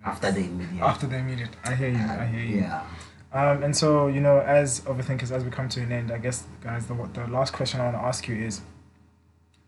[0.03, 0.84] after the immediate.
[0.84, 1.49] After the immediate.
[1.63, 1.97] I hear you.
[1.97, 2.57] I hear you.
[2.61, 2.84] yeah.
[3.34, 6.43] Um, and so, you know, as overthinkers, as we come to an end, I guess,
[6.61, 8.59] guys, the, the last question I want to ask you is,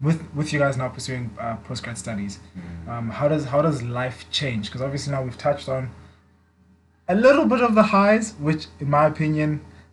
[0.03, 2.39] with with you guys now pursuing uh, postgrad studies,
[2.89, 4.63] um, how does how does life change?
[4.67, 5.89] Because obviously now we've touched on
[7.07, 9.49] a little bit of the highs, which, in my opinion,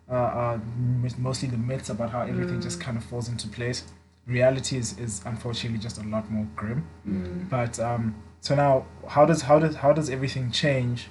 [0.09, 3.83] uh, are m- mostly the myths about how everything just kind of falls into place.
[4.27, 6.85] Reality is, is unfortunately just a lot more grim.
[7.49, 11.07] But um, so now, how does how does how does everything change?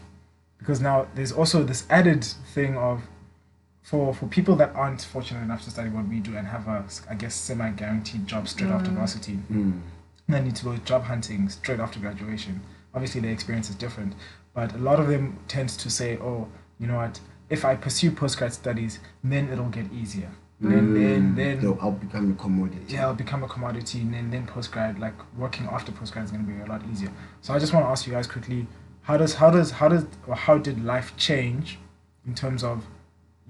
[0.59, 2.23] Because now there's also this added
[2.55, 3.03] thing of
[3.83, 6.85] for for people that aren't fortunate enough to study what we do and have a
[7.09, 9.81] I guess semi guaranteed job straight after varsity, Mm.
[10.29, 12.61] they need to go job hunting straight after graduation.
[12.95, 14.15] Obviously, their experience is different,
[14.55, 17.21] but a lot of them tend to say, "Oh, you know what?
[17.49, 20.31] If I pursue postgrad studies, then it'll get easier.
[20.63, 22.85] Then, then, then, So I'll become a commodity.
[22.95, 26.45] yeah, I'll become a commodity, and then then postgrad, like working after postgrad, is going
[26.45, 27.11] to be a lot easier.
[27.41, 28.67] So I just want to ask you guys quickly:
[29.03, 31.79] how does how does how does or how did life change
[32.27, 32.85] in terms of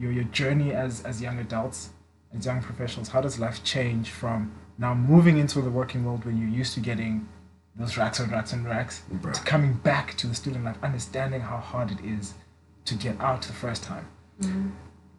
[0.01, 1.91] your your journey as as young adults,
[2.37, 3.09] as young professionals?
[3.09, 6.81] How does life change from now moving into the working world when you're used to
[6.81, 7.29] getting
[7.77, 9.33] those racks and racks and racks Bruh.
[9.35, 12.35] to coming back to the student life, understanding how hard it is
[12.87, 14.07] to get out the first time?
[14.41, 14.69] Mm-hmm.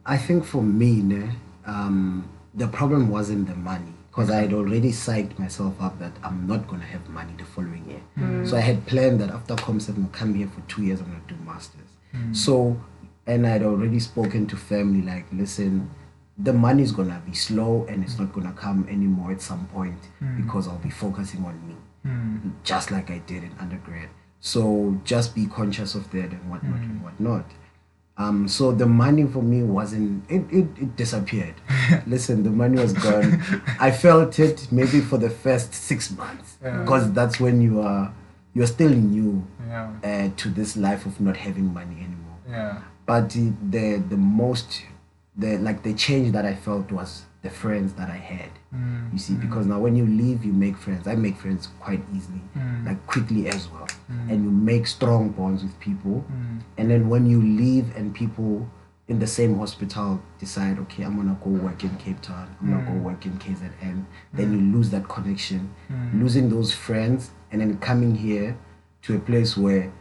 [0.06, 1.30] I think for me, ne,
[1.66, 6.46] um, the problem wasn't the money because I had already psyched myself up that I'm
[6.46, 8.02] not gonna have money the following year.
[8.18, 8.50] Mm.
[8.50, 11.00] So I had planned that after ComSet, I'm gonna come here for two years.
[11.00, 11.88] I'm gonna do masters.
[12.14, 12.36] Mm.
[12.36, 12.78] So,
[13.28, 15.90] and I'd already spoken to family like, listen,
[16.38, 19.98] the money's gonna be slow and it's not gonna come anymore at some point
[20.38, 21.76] because I'll be focusing on me
[22.64, 24.10] just like I did in undergrad.
[24.40, 27.46] So just be conscious of that and whatnot and whatnot.
[28.18, 31.56] Um, so the money for me wasn't it, it, it disappeared.
[32.08, 33.42] Listen, the money was gone.
[33.80, 36.80] I felt it maybe for the first six months Yeah.
[36.82, 38.14] because that's when you are
[38.54, 42.38] you're still new Yeah, uh, to this life of not having money anymore.
[42.50, 44.84] yeah, But the, the the most
[45.38, 48.50] the like the change that I felt was the friends that I had.
[48.76, 49.12] Mm.
[49.14, 51.08] You see, because now when you leave, you make friends.
[51.08, 52.86] I make friends quite easily, Mm.
[52.86, 53.88] like quickly as well,
[54.30, 56.24] and you make strong bonds with people.
[56.32, 56.62] Mm.
[56.78, 58.68] And then when you leave, and people
[59.08, 62.48] in the same hospital decide, okay, I'm gonna go work in Cape Town.
[62.62, 64.06] I'm gonna go work in KZN.
[64.34, 65.74] Then you lose that connection,
[66.14, 68.56] losing those friends, and then coming here
[69.02, 69.92] to a place where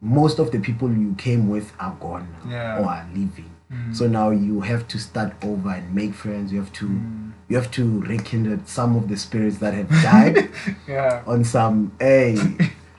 [0.00, 2.78] most of the people you came with are gone Yeah.
[2.78, 3.50] or are leaving.
[3.92, 6.52] So now you have to start over and make friends.
[6.52, 7.00] You have to
[7.48, 10.50] you have to rekindle some of the spirits that have died
[10.88, 12.36] yeah, on some hey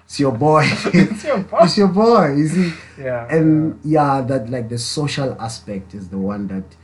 [0.05, 1.57] it's your boy It's your boy.
[1.63, 3.27] it's your boy you see yeah.
[3.33, 6.75] and yeah that like the social aspect is the one that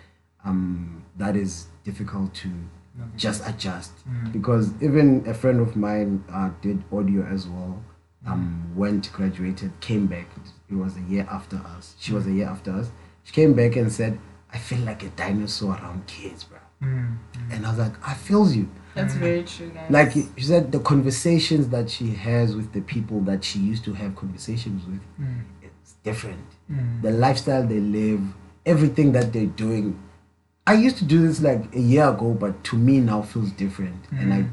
[0.46, 2.50] um that is difficult to
[3.18, 3.92] just adjust
[4.32, 7.84] because even a friend of mine uh, did audio as well
[8.28, 10.28] um went graduated came back
[10.70, 11.96] it was a year after us.
[12.00, 12.92] She was a year after us.
[13.24, 14.20] She came back and said
[14.54, 16.58] i feel like a dinosaur around kids bro.
[16.84, 17.18] Mm.
[17.52, 18.70] and i was like i feel you.
[18.96, 19.92] That's very true, guys.
[19.92, 23.94] like she said the conversations that she has with the people that she used to
[23.94, 25.42] have conversations with Mm.
[25.62, 26.46] it's different.
[26.72, 27.02] Mm.
[27.02, 28.22] the lifestyle they live
[28.66, 29.98] everything that they're doing.
[30.66, 34.02] I used to do this like a year ago but to me now feels different.
[34.12, 34.46] And i,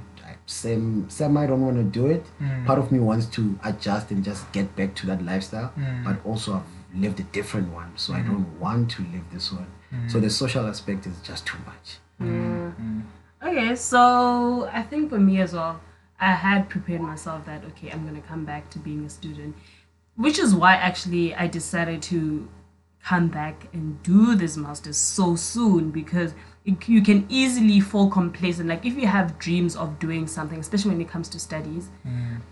[0.47, 2.25] I same same i don't want to do it.
[2.43, 2.67] Mm.
[2.67, 6.05] part of me wants to adjust and just get back to that lifestyle Mm.
[6.05, 8.27] but also i've lived a different one so i mm.
[8.27, 9.67] don't want to live this one.
[9.93, 10.11] Mm.
[10.11, 11.99] So the social aspect is just too much.
[12.21, 13.03] Mm.
[13.43, 15.81] Okay, so I think for me as well,
[16.21, 19.55] I had prepared myself that okay, I'm gonna come back to being a student,
[20.17, 22.49] which is why actually I decided to
[23.05, 28.69] come back and do this master's so soon because it- you can easily fall complacent.
[28.69, 31.91] Like if you have dreams of doing something, especially when it comes to studies,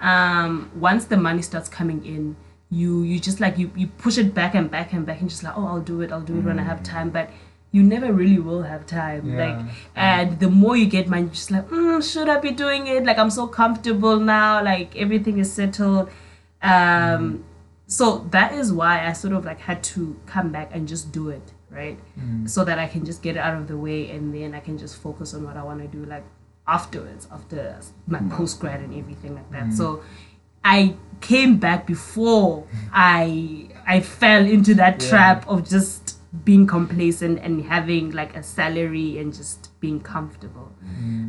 [0.01, 2.37] um, once the money starts coming in,
[2.71, 5.43] you you just like you you push it back and back and back and just
[5.43, 7.31] like oh I'll do it I'll do it when I have time, but
[7.71, 9.31] you never really will have time.
[9.31, 9.47] Yeah.
[9.47, 12.87] Like and the more you get money, you're just like mm, should I be doing
[12.89, 13.05] it?
[13.05, 14.63] Like I'm so comfortable now.
[14.63, 16.11] Like everything is settled.
[16.63, 17.45] Um,
[17.87, 21.29] so that is why I sort of like had to come back and just do
[21.31, 21.99] it right?
[22.47, 24.79] So that I can just get it out of the way and then I can
[24.79, 26.25] just focus on what I want to do like
[26.67, 29.73] afterwards after my post grad and everything like that.
[29.73, 30.03] So
[30.65, 35.09] I came back before I I fell into that Yeah.
[35.09, 40.71] trap of just being complacent and having like a salary and just being comfortable.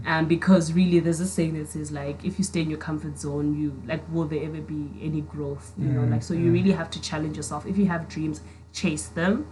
[0.06, 3.18] Um, because really there's a saying that says like if you stay in your comfort
[3.18, 6.02] zone you like will there ever be any growth you know?
[6.02, 7.66] Mm, like so you really have to challenge yourself.
[7.66, 8.42] If you have dreams
[8.74, 9.48] chase them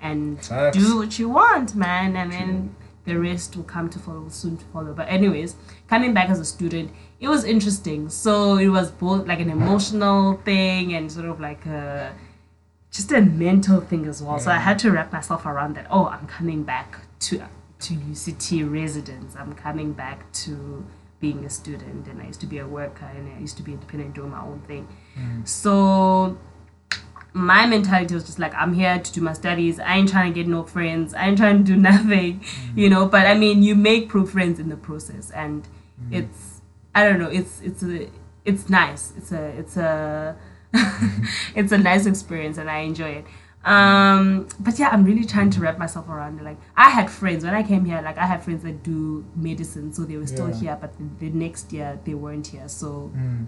[0.00, 0.76] and Facts.
[0.76, 4.64] do what you want man and then the rest will come to follow soon to
[4.66, 5.56] follow but anyways
[5.88, 6.90] coming back as a student
[7.20, 11.64] it was interesting so it was both like an emotional thing and sort of like
[11.66, 12.12] a
[12.96, 14.38] just a mental thing as well.
[14.38, 15.86] So I had to wrap myself around that.
[15.90, 17.42] Oh, I'm coming back to
[17.78, 19.36] to UCT residence.
[19.36, 20.84] I'm coming back to
[21.20, 23.72] being a student, and I used to be a worker, and I used to be
[23.72, 24.88] independent, doing my own thing.
[25.18, 25.46] Mm.
[25.46, 26.38] So
[27.36, 29.78] my mentality was just like, I'm here to do my studies.
[29.78, 31.12] I ain't trying to get no friends.
[31.12, 32.42] I ain't trying to do nothing,
[32.74, 33.06] you know.
[33.06, 35.68] But I mean, you make pro friends in the process, and
[36.10, 36.62] it's
[36.94, 37.28] I don't know.
[37.28, 38.08] It's it's a
[38.44, 39.12] it's nice.
[39.18, 40.36] It's a it's a
[41.54, 43.24] it's a nice experience, and I enjoy it.
[43.64, 46.44] Um, but yeah, I'm really trying to wrap myself around it.
[46.44, 48.00] Like I had friends when I came here.
[48.00, 50.60] Like I had friends that do medicine, so they were still Yeah.
[50.60, 52.68] here, but the, the next year they weren't here.
[52.68, 53.46] So Mm.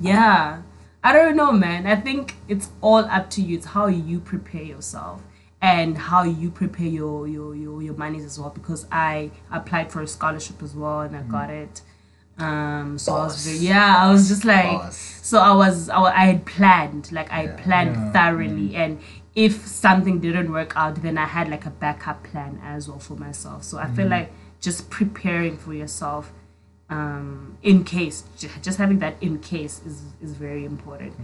[0.00, 0.62] yeah
[1.04, 1.86] i don't know man.
[1.86, 3.58] I think it's all up to you.
[3.58, 5.22] It's how you prepare yourself
[5.60, 10.02] and how you prepare your your your, your monies as well because i applied for
[10.02, 11.30] a scholarship as well and i mm.
[11.30, 11.80] got it.
[12.38, 15.20] Um so i was very, yeah i was just like Boss.
[15.22, 18.12] so i was i, I had planned like i had planned Yeah.
[18.12, 18.70] thoroughly.
[18.70, 18.82] Mm.
[18.82, 18.98] And
[19.34, 23.14] if something didn't work out then i had like a backup plan as well for
[23.14, 23.62] myself.
[23.62, 24.16] So i feel mm.
[24.16, 26.32] like just preparing for yourself
[26.90, 28.24] um in case
[28.60, 31.14] just having that in case is is very important.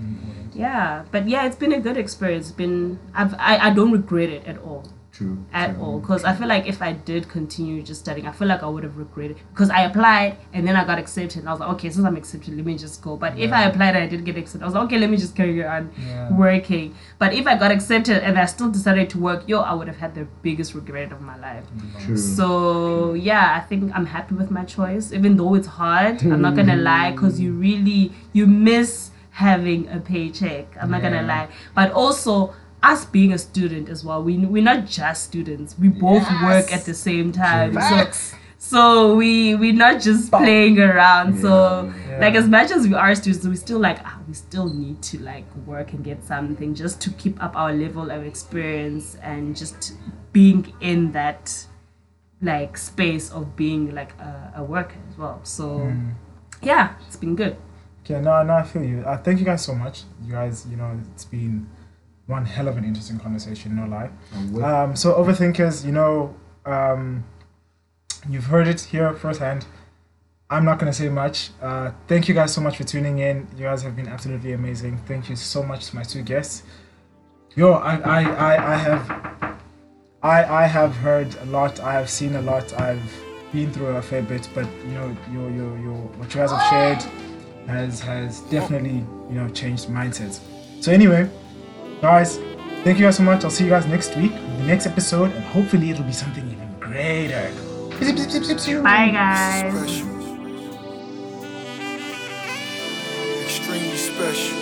[0.54, 2.46] Yeah but yeah it's been a good experience.
[2.48, 5.44] It's been I've, i i don't regret it at all True.
[5.52, 5.82] at true.
[5.84, 8.66] all because I feel like if I did continue just studying, I feel like I
[8.66, 11.40] would have regretted because I applied and then I got accepted.
[11.40, 13.16] And I was like, okay, since I'm accepted, let me just go.
[13.16, 15.16] But if I applied and I didn't get accepted, I was like, okay, let me
[15.16, 16.30] just carry on Yeah.
[16.36, 16.94] working.
[17.18, 19.98] But if I got accepted and I still decided to work, yo, I would have
[19.98, 21.64] had the biggest regret of my life.
[21.76, 22.04] Mm.
[22.06, 22.16] True.
[22.16, 26.22] So yeah, I think I'm happy with my choice, even though it's hard.
[26.22, 30.66] I'm not gonna lie, cause you really you miss having a paycheck.
[30.80, 34.22] I'm not gonna lie, but also us being a student as well.
[34.22, 35.76] We we're not just students.
[35.78, 37.74] We both work at the same time.
[37.74, 38.30] Facts.
[38.30, 41.40] So so we we're not just playing around.
[41.40, 42.18] So Yeah.
[42.20, 45.18] like as much as we are students, we still like ah, we still need to
[45.18, 49.94] like work and get something just to keep up our level of experience and just
[50.32, 51.66] being in that
[52.42, 55.40] like space of being like a, a worker as well.
[55.42, 55.92] So
[56.62, 57.56] yeah, it's been good.
[58.04, 59.00] Okay, no, no, I feel you.
[59.06, 60.02] Uh, thank you guys so much.
[60.24, 61.66] You guys, you know, it's been
[62.30, 64.10] one hell of an interesting conversation, no lie.
[64.64, 67.24] Um, so overthinkers, you know, um,
[68.28, 69.66] you've heard it here firsthand.
[70.48, 71.50] I'm not gonna say much.
[71.60, 73.46] Uh, thank you guys so much for tuning in.
[73.56, 74.98] You guys have been absolutely amazing.
[75.06, 76.62] Thank you so much to my two guests.
[77.56, 79.10] Yo, I, I, I, I have,
[80.22, 81.80] I, I have heard a lot.
[81.80, 82.72] I have seen a lot.
[82.80, 83.12] I've
[83.52, 86.70] been through a fair bit, but you know, your, your, your, what you guys have
[86.70, 87.02] shared
[87.66, 90.40] has, has definitely, you know, changed mindsets.
[90.80, 91.28] So anyway,
[92.00, 92.38] guys,
[92.84, 93.44] thank you guys so much.
[93.44, 96.44] I'll see you guys next week with the next episode, and hopefully it'll be something
[96.48, 97.50] even greater.
[98.82, 99.72] Bye guys.
[99.74, 100.08] Special.
[103.42, 104.56] Extremely special.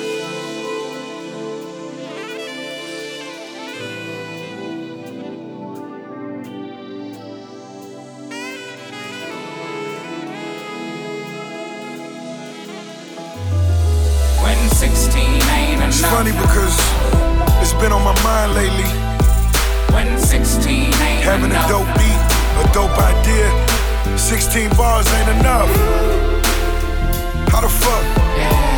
[14.43, 16.88] When 16 ain't It's funny because it's
[17.81, 18.89] been on my mind lately.
[19.95, 22.23] When 16 ain't Having a dope beat,
[22.59, 23.49] a dope idea.
[24.19, 25.71] 16 bars ain't enough.
[27.53, 28.05] How the fuck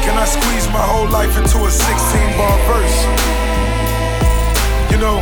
[0.05, 2.99] can I squeeze my whole life into a 16 bar verse?
[4.93, 5.21] You know,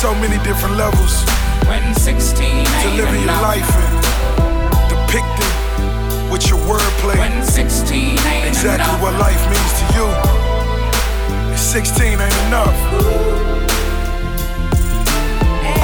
[0.00, 1.24] so many different levels
[1.66, 8.46] When 16 ain't to living your life and depicting with your wordplay When 16 ain't
[8.46, 9.02] exactly enough.
[9.02, 10.35] what life means to you.
[11.76, 12.72] And 16 ain't enough.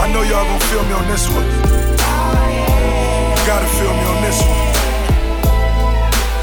[0.01, 1.45] I know y'all gonna feel me on this one.
[3.45, 4.63] gotta feel me on this one.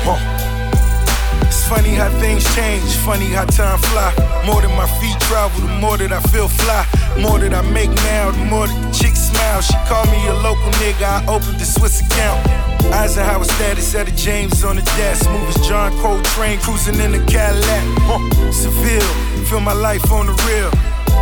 [0.05, 1.47] Huh.
[1.47, 4.13] It's funny how things change, funny how time fly.
[4.45, 6.85] More than my feet travel, the more that I feel fly.
[7.19, 9.61] More that I make now, the more that the chick smile.
[9.61, 12.68] She called me a local nigga, I opened the Swiss account.
[12.91, 14.83] Eisenhower status at a James on the.
[15.15, 17.83] Smooth as John Coltrane, cruising in the Cadillac.
[18.03, 18.51] Huh.
[18.51, 20.71] Seville, feel my life on the real.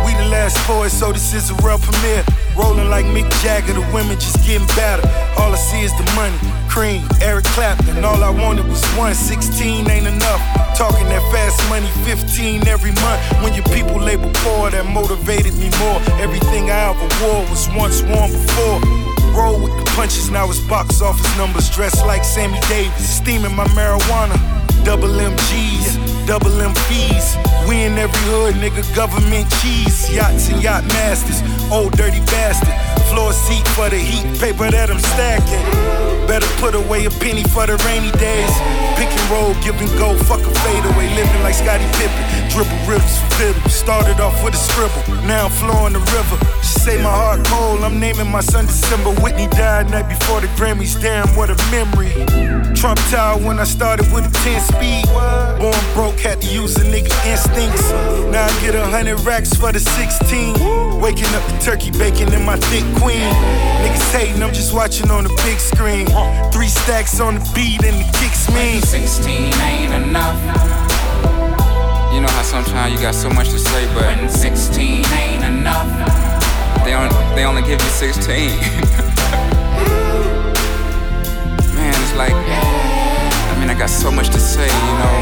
[0.04, 2.24] We the last poets, so this is a real premiere.
[2.56, 5.06] Rolling like Mick Jagger, the women just getting better.
[5.38, 6.36] All I see is the money,
[6.68, 8.04] cream, Eric Clapton.
[8.04, 10.40] All I wanted was one, 16 ain't enough.
[10.76, 13.20] Talking that fast money, 15 every month.
[13.42, 16.00] When your people label poor, that motivated me more.
[16.22, 19.17] Everything I ever wore was once worn before.
[19.38, 21.70] Roll with the punches, now it's box office numbers.
[21.70, 24.34] Dressed like Sammy Davis, steaming my marijuana.
[24.84, 27.36] Double MGs, double M fees.
[27.68, 30.10] We in every hood, nigga, government cheese.
[30.10, 31.38] Yachts and yacht masters,
[31.70, 32.74] old dirty bastard.
[33.14, 35.62] Floor seat for the heat, paper that I'm stacking.
[36.26, 38.50] Better put away a penny for the rainy days.
[38.98, 41.08] Pick and roll, give and go, fuck a fade away.
[41.14, 43.70] Living like Scottie Pippen, dribble riddles for fiddle.
[43.70, 46.36] Started off with a scribble, now I'm flowing the river.
[46.62, 49.10] She say my heart cold, I'm naming my son December.
[49.22, 52.12] Whitney died night before the Grammys, damn, what a memory.
[52.74, 55.04] Trump Tower when I started with a 10 speed.
[55.58, 57.90] Born broke, had to use a nigga instincts.
[58.30, 60.54] Now I get a hundred racks for the 16.
[61.00, 63.26] Waking up the turkey bacon in my thick queen.
[63.82, 66.06] Niggas hating, I'm just watching on the big screen.
[66.52, 68.80] Three stacks on the beat and the kicks mean.
[68.80, 70.38] 16 ain't enough.
[72.12, 75.86] You know how sometimes you got so much to say, but When 16 ain't enough.
[76.84, 78.50] they only, they only give you 16.
[81.74, 85.16] Man, it's like, I mean, I got so much to say, you know.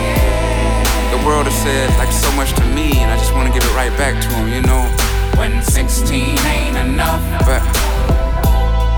[1.17, 3.63] The world has said like so much to me, and I just want to give
[3.69, 4.83] it right back to them, you know.
[5.39, 7.21] When 16 ain't enough.
[7.45, 7.61] But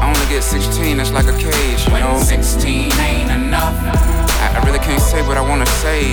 [0.00, 2.18] I only get 16, it's like a cage, you know.
[2.18, 4.27] 16 ain't enough.
[4.56, 6.10] I, really can't say what I want to say.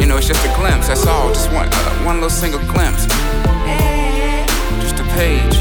[0.00, 1.28] You know, it's just a glimpse, that's all.
[1.28, 3.06] Just one, uh, one little single glimpse.
[4.82, 5.56] Just a page.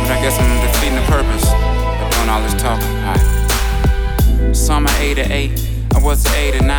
[0.00, 2.86] But I guess I'm defeating the purpose of doing all this talking.
[3.06, 4.56] Alright.
[4.56, 5.50] Summer 88,
[5.94, 6.70] I was at 8 or 9.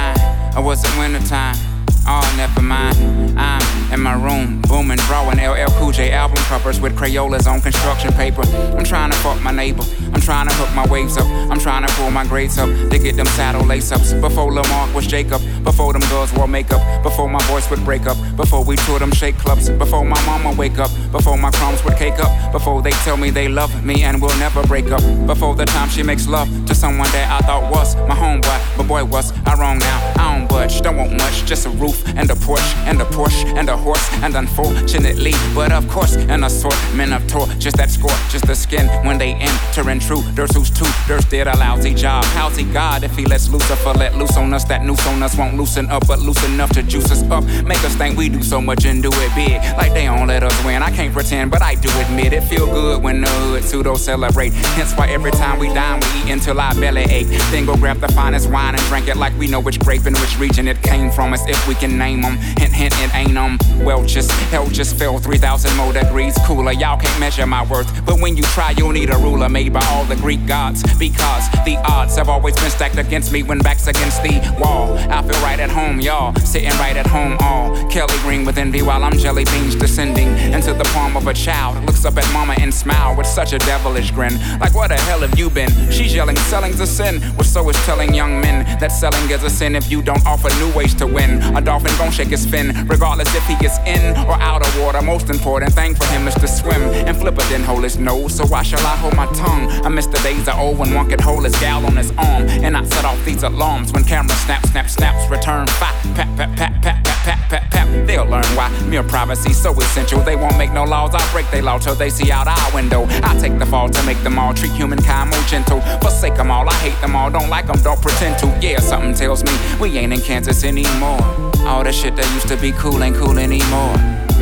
[0.55, 1.70] I was at wintertime.
[2.13, 3.39] Oh, never mind.
[3.39, 8.11] I'm in my room, booming, drawing LL Cool J album covers with Crayolas on construction
[8.11, 8.41] paper.
[8.75, 9.83] I'm trying to fuck my neighbor.
[10.11, 11.25] I'm trying to hook my waves up.
[11.49, 14.11] I'm trying to pull my grades up to get them saddle lace ups.
[14.11, 15.41] Before Lamarck was Jacob.
[15.63, 16.81] Before them girls wore makeup.
[17.01, 18.17] Before my voice would break up.
[18.41, 19.69] Before we tour them shake clubs.
[19.69, 20.89] Before my mama wake up.
[21.11, 22.51] Before my crumbs would cake up.
[22.51, 25.03] Before they tell me they love me and we'll never break up.
[25.27, 28.77] Before the time she makes love to someone that I thought was my homeboy.
[28.77, 30.13] But boy, was I wrong now?
[30.17, 30.81] I don't budge.
[30.81, 31.45] Don't want much.
[31.45, 34.05] Just a roof and a porch and a Porsche and a horse.
[34.23, 37.45] And unfortunately, but of course, an assortment of tour.
[37.59, 40.25] Just that score, just the skin when they enter intrude.
[40.35, 42.25] There's who's two, there's did a lousy job.
[42.25, 44.63] How's he God if he lets Lucifer let loose on us?
[44.65, 47.43] That noose on us won't loosen up, but loose enough to juice us up.
[47.65, 49.61] Make us think we do so much and do it big.
[49.77, 50.81] Like they don't let us win.
[50.81, 52.41] I can't pretend, but I do admit it.
[52.43, 54.53] Feel good when the hood pseudo celebrate.
[54.53, 57.27] Hence why every time we dine, we eat until our belly ache.
[57.51, 60.17] Then go grab the finest wine and drink it like we know which grape and
[60.17, 61.33] which region it came from.
[61.33, 62.37] As if we can name them.
[62.37, 63.57] Hint, hint, it ain't them.
[63.85, 66.71] Well, just hell just fell 3,000 more degrees cooler.
[66.71, 67.89] Y'all can't measure my worth.
[68.05, 70.83] But when you try, you'll need a ruler made by all the Greek gods.
[70.97, 74.97] Because the odds have always been stacked against me when back's against the wall.
[75.09, 76.35] I feel right at home, y'all.
[76.35, 80.73] Sitting right at home, all Kelly green with envy while I'm jelly beans descending into
[80.73, 81.83] the palm of a child.
[81.85, 84.39] Looks up at mama and smile with such a devilish grin.
[84.59, 85.69] Like, where the hell have you been?
[85.91, 87.21] She's yelling, selling's a sin.
[87.35, 90.49] Well, so is telling young men that selling is a sin if you don't offer
[90.59, 91.41] new ways to win.
[91.55, 95.01] A dolphin gon' shake his fin, regardless if he is in or out of water.
[95.01, 96.81] Most important thing for him is to swim.
[97.07, 99.69] And Flipper didn't hold his nose, so why shall I hold my tongue?
[99.85, 102.47] I miss the days of old when one could hold his gal on his arm.
[102.65, 105.67] And I set off these alarms when camera snap, snap, snaps, return.
[105.67, 108.00] Pat, pat, pat, pat, pat, pat, pat, pat.
[108.05, 110.21] They'll learn why mere privacy so essential.
[110.21, 113.05] They won't make no laws, I break they law till they see out our window.
[113.23, 115.81] I take the fall to make them all treat humankind more gentle.
[116.01, 118.47] Forsake them all, I hate them all, don't like them, don't pretend to.
[118.61, 121.21] Yeah, something tells me we ain't in Kansas anymore.
[121.65, 123.95] All the shit that used to be cool ain't cool anymore.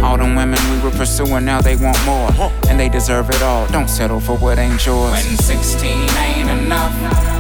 [0.04, 2.32] All them women we were pursuing, now they want more.
[2.70, 3.68] And they deserve it all.
[3.68, 5.12] Don't settle for what ain't yours.
[5.12, 7.39] When 16 ain't enough.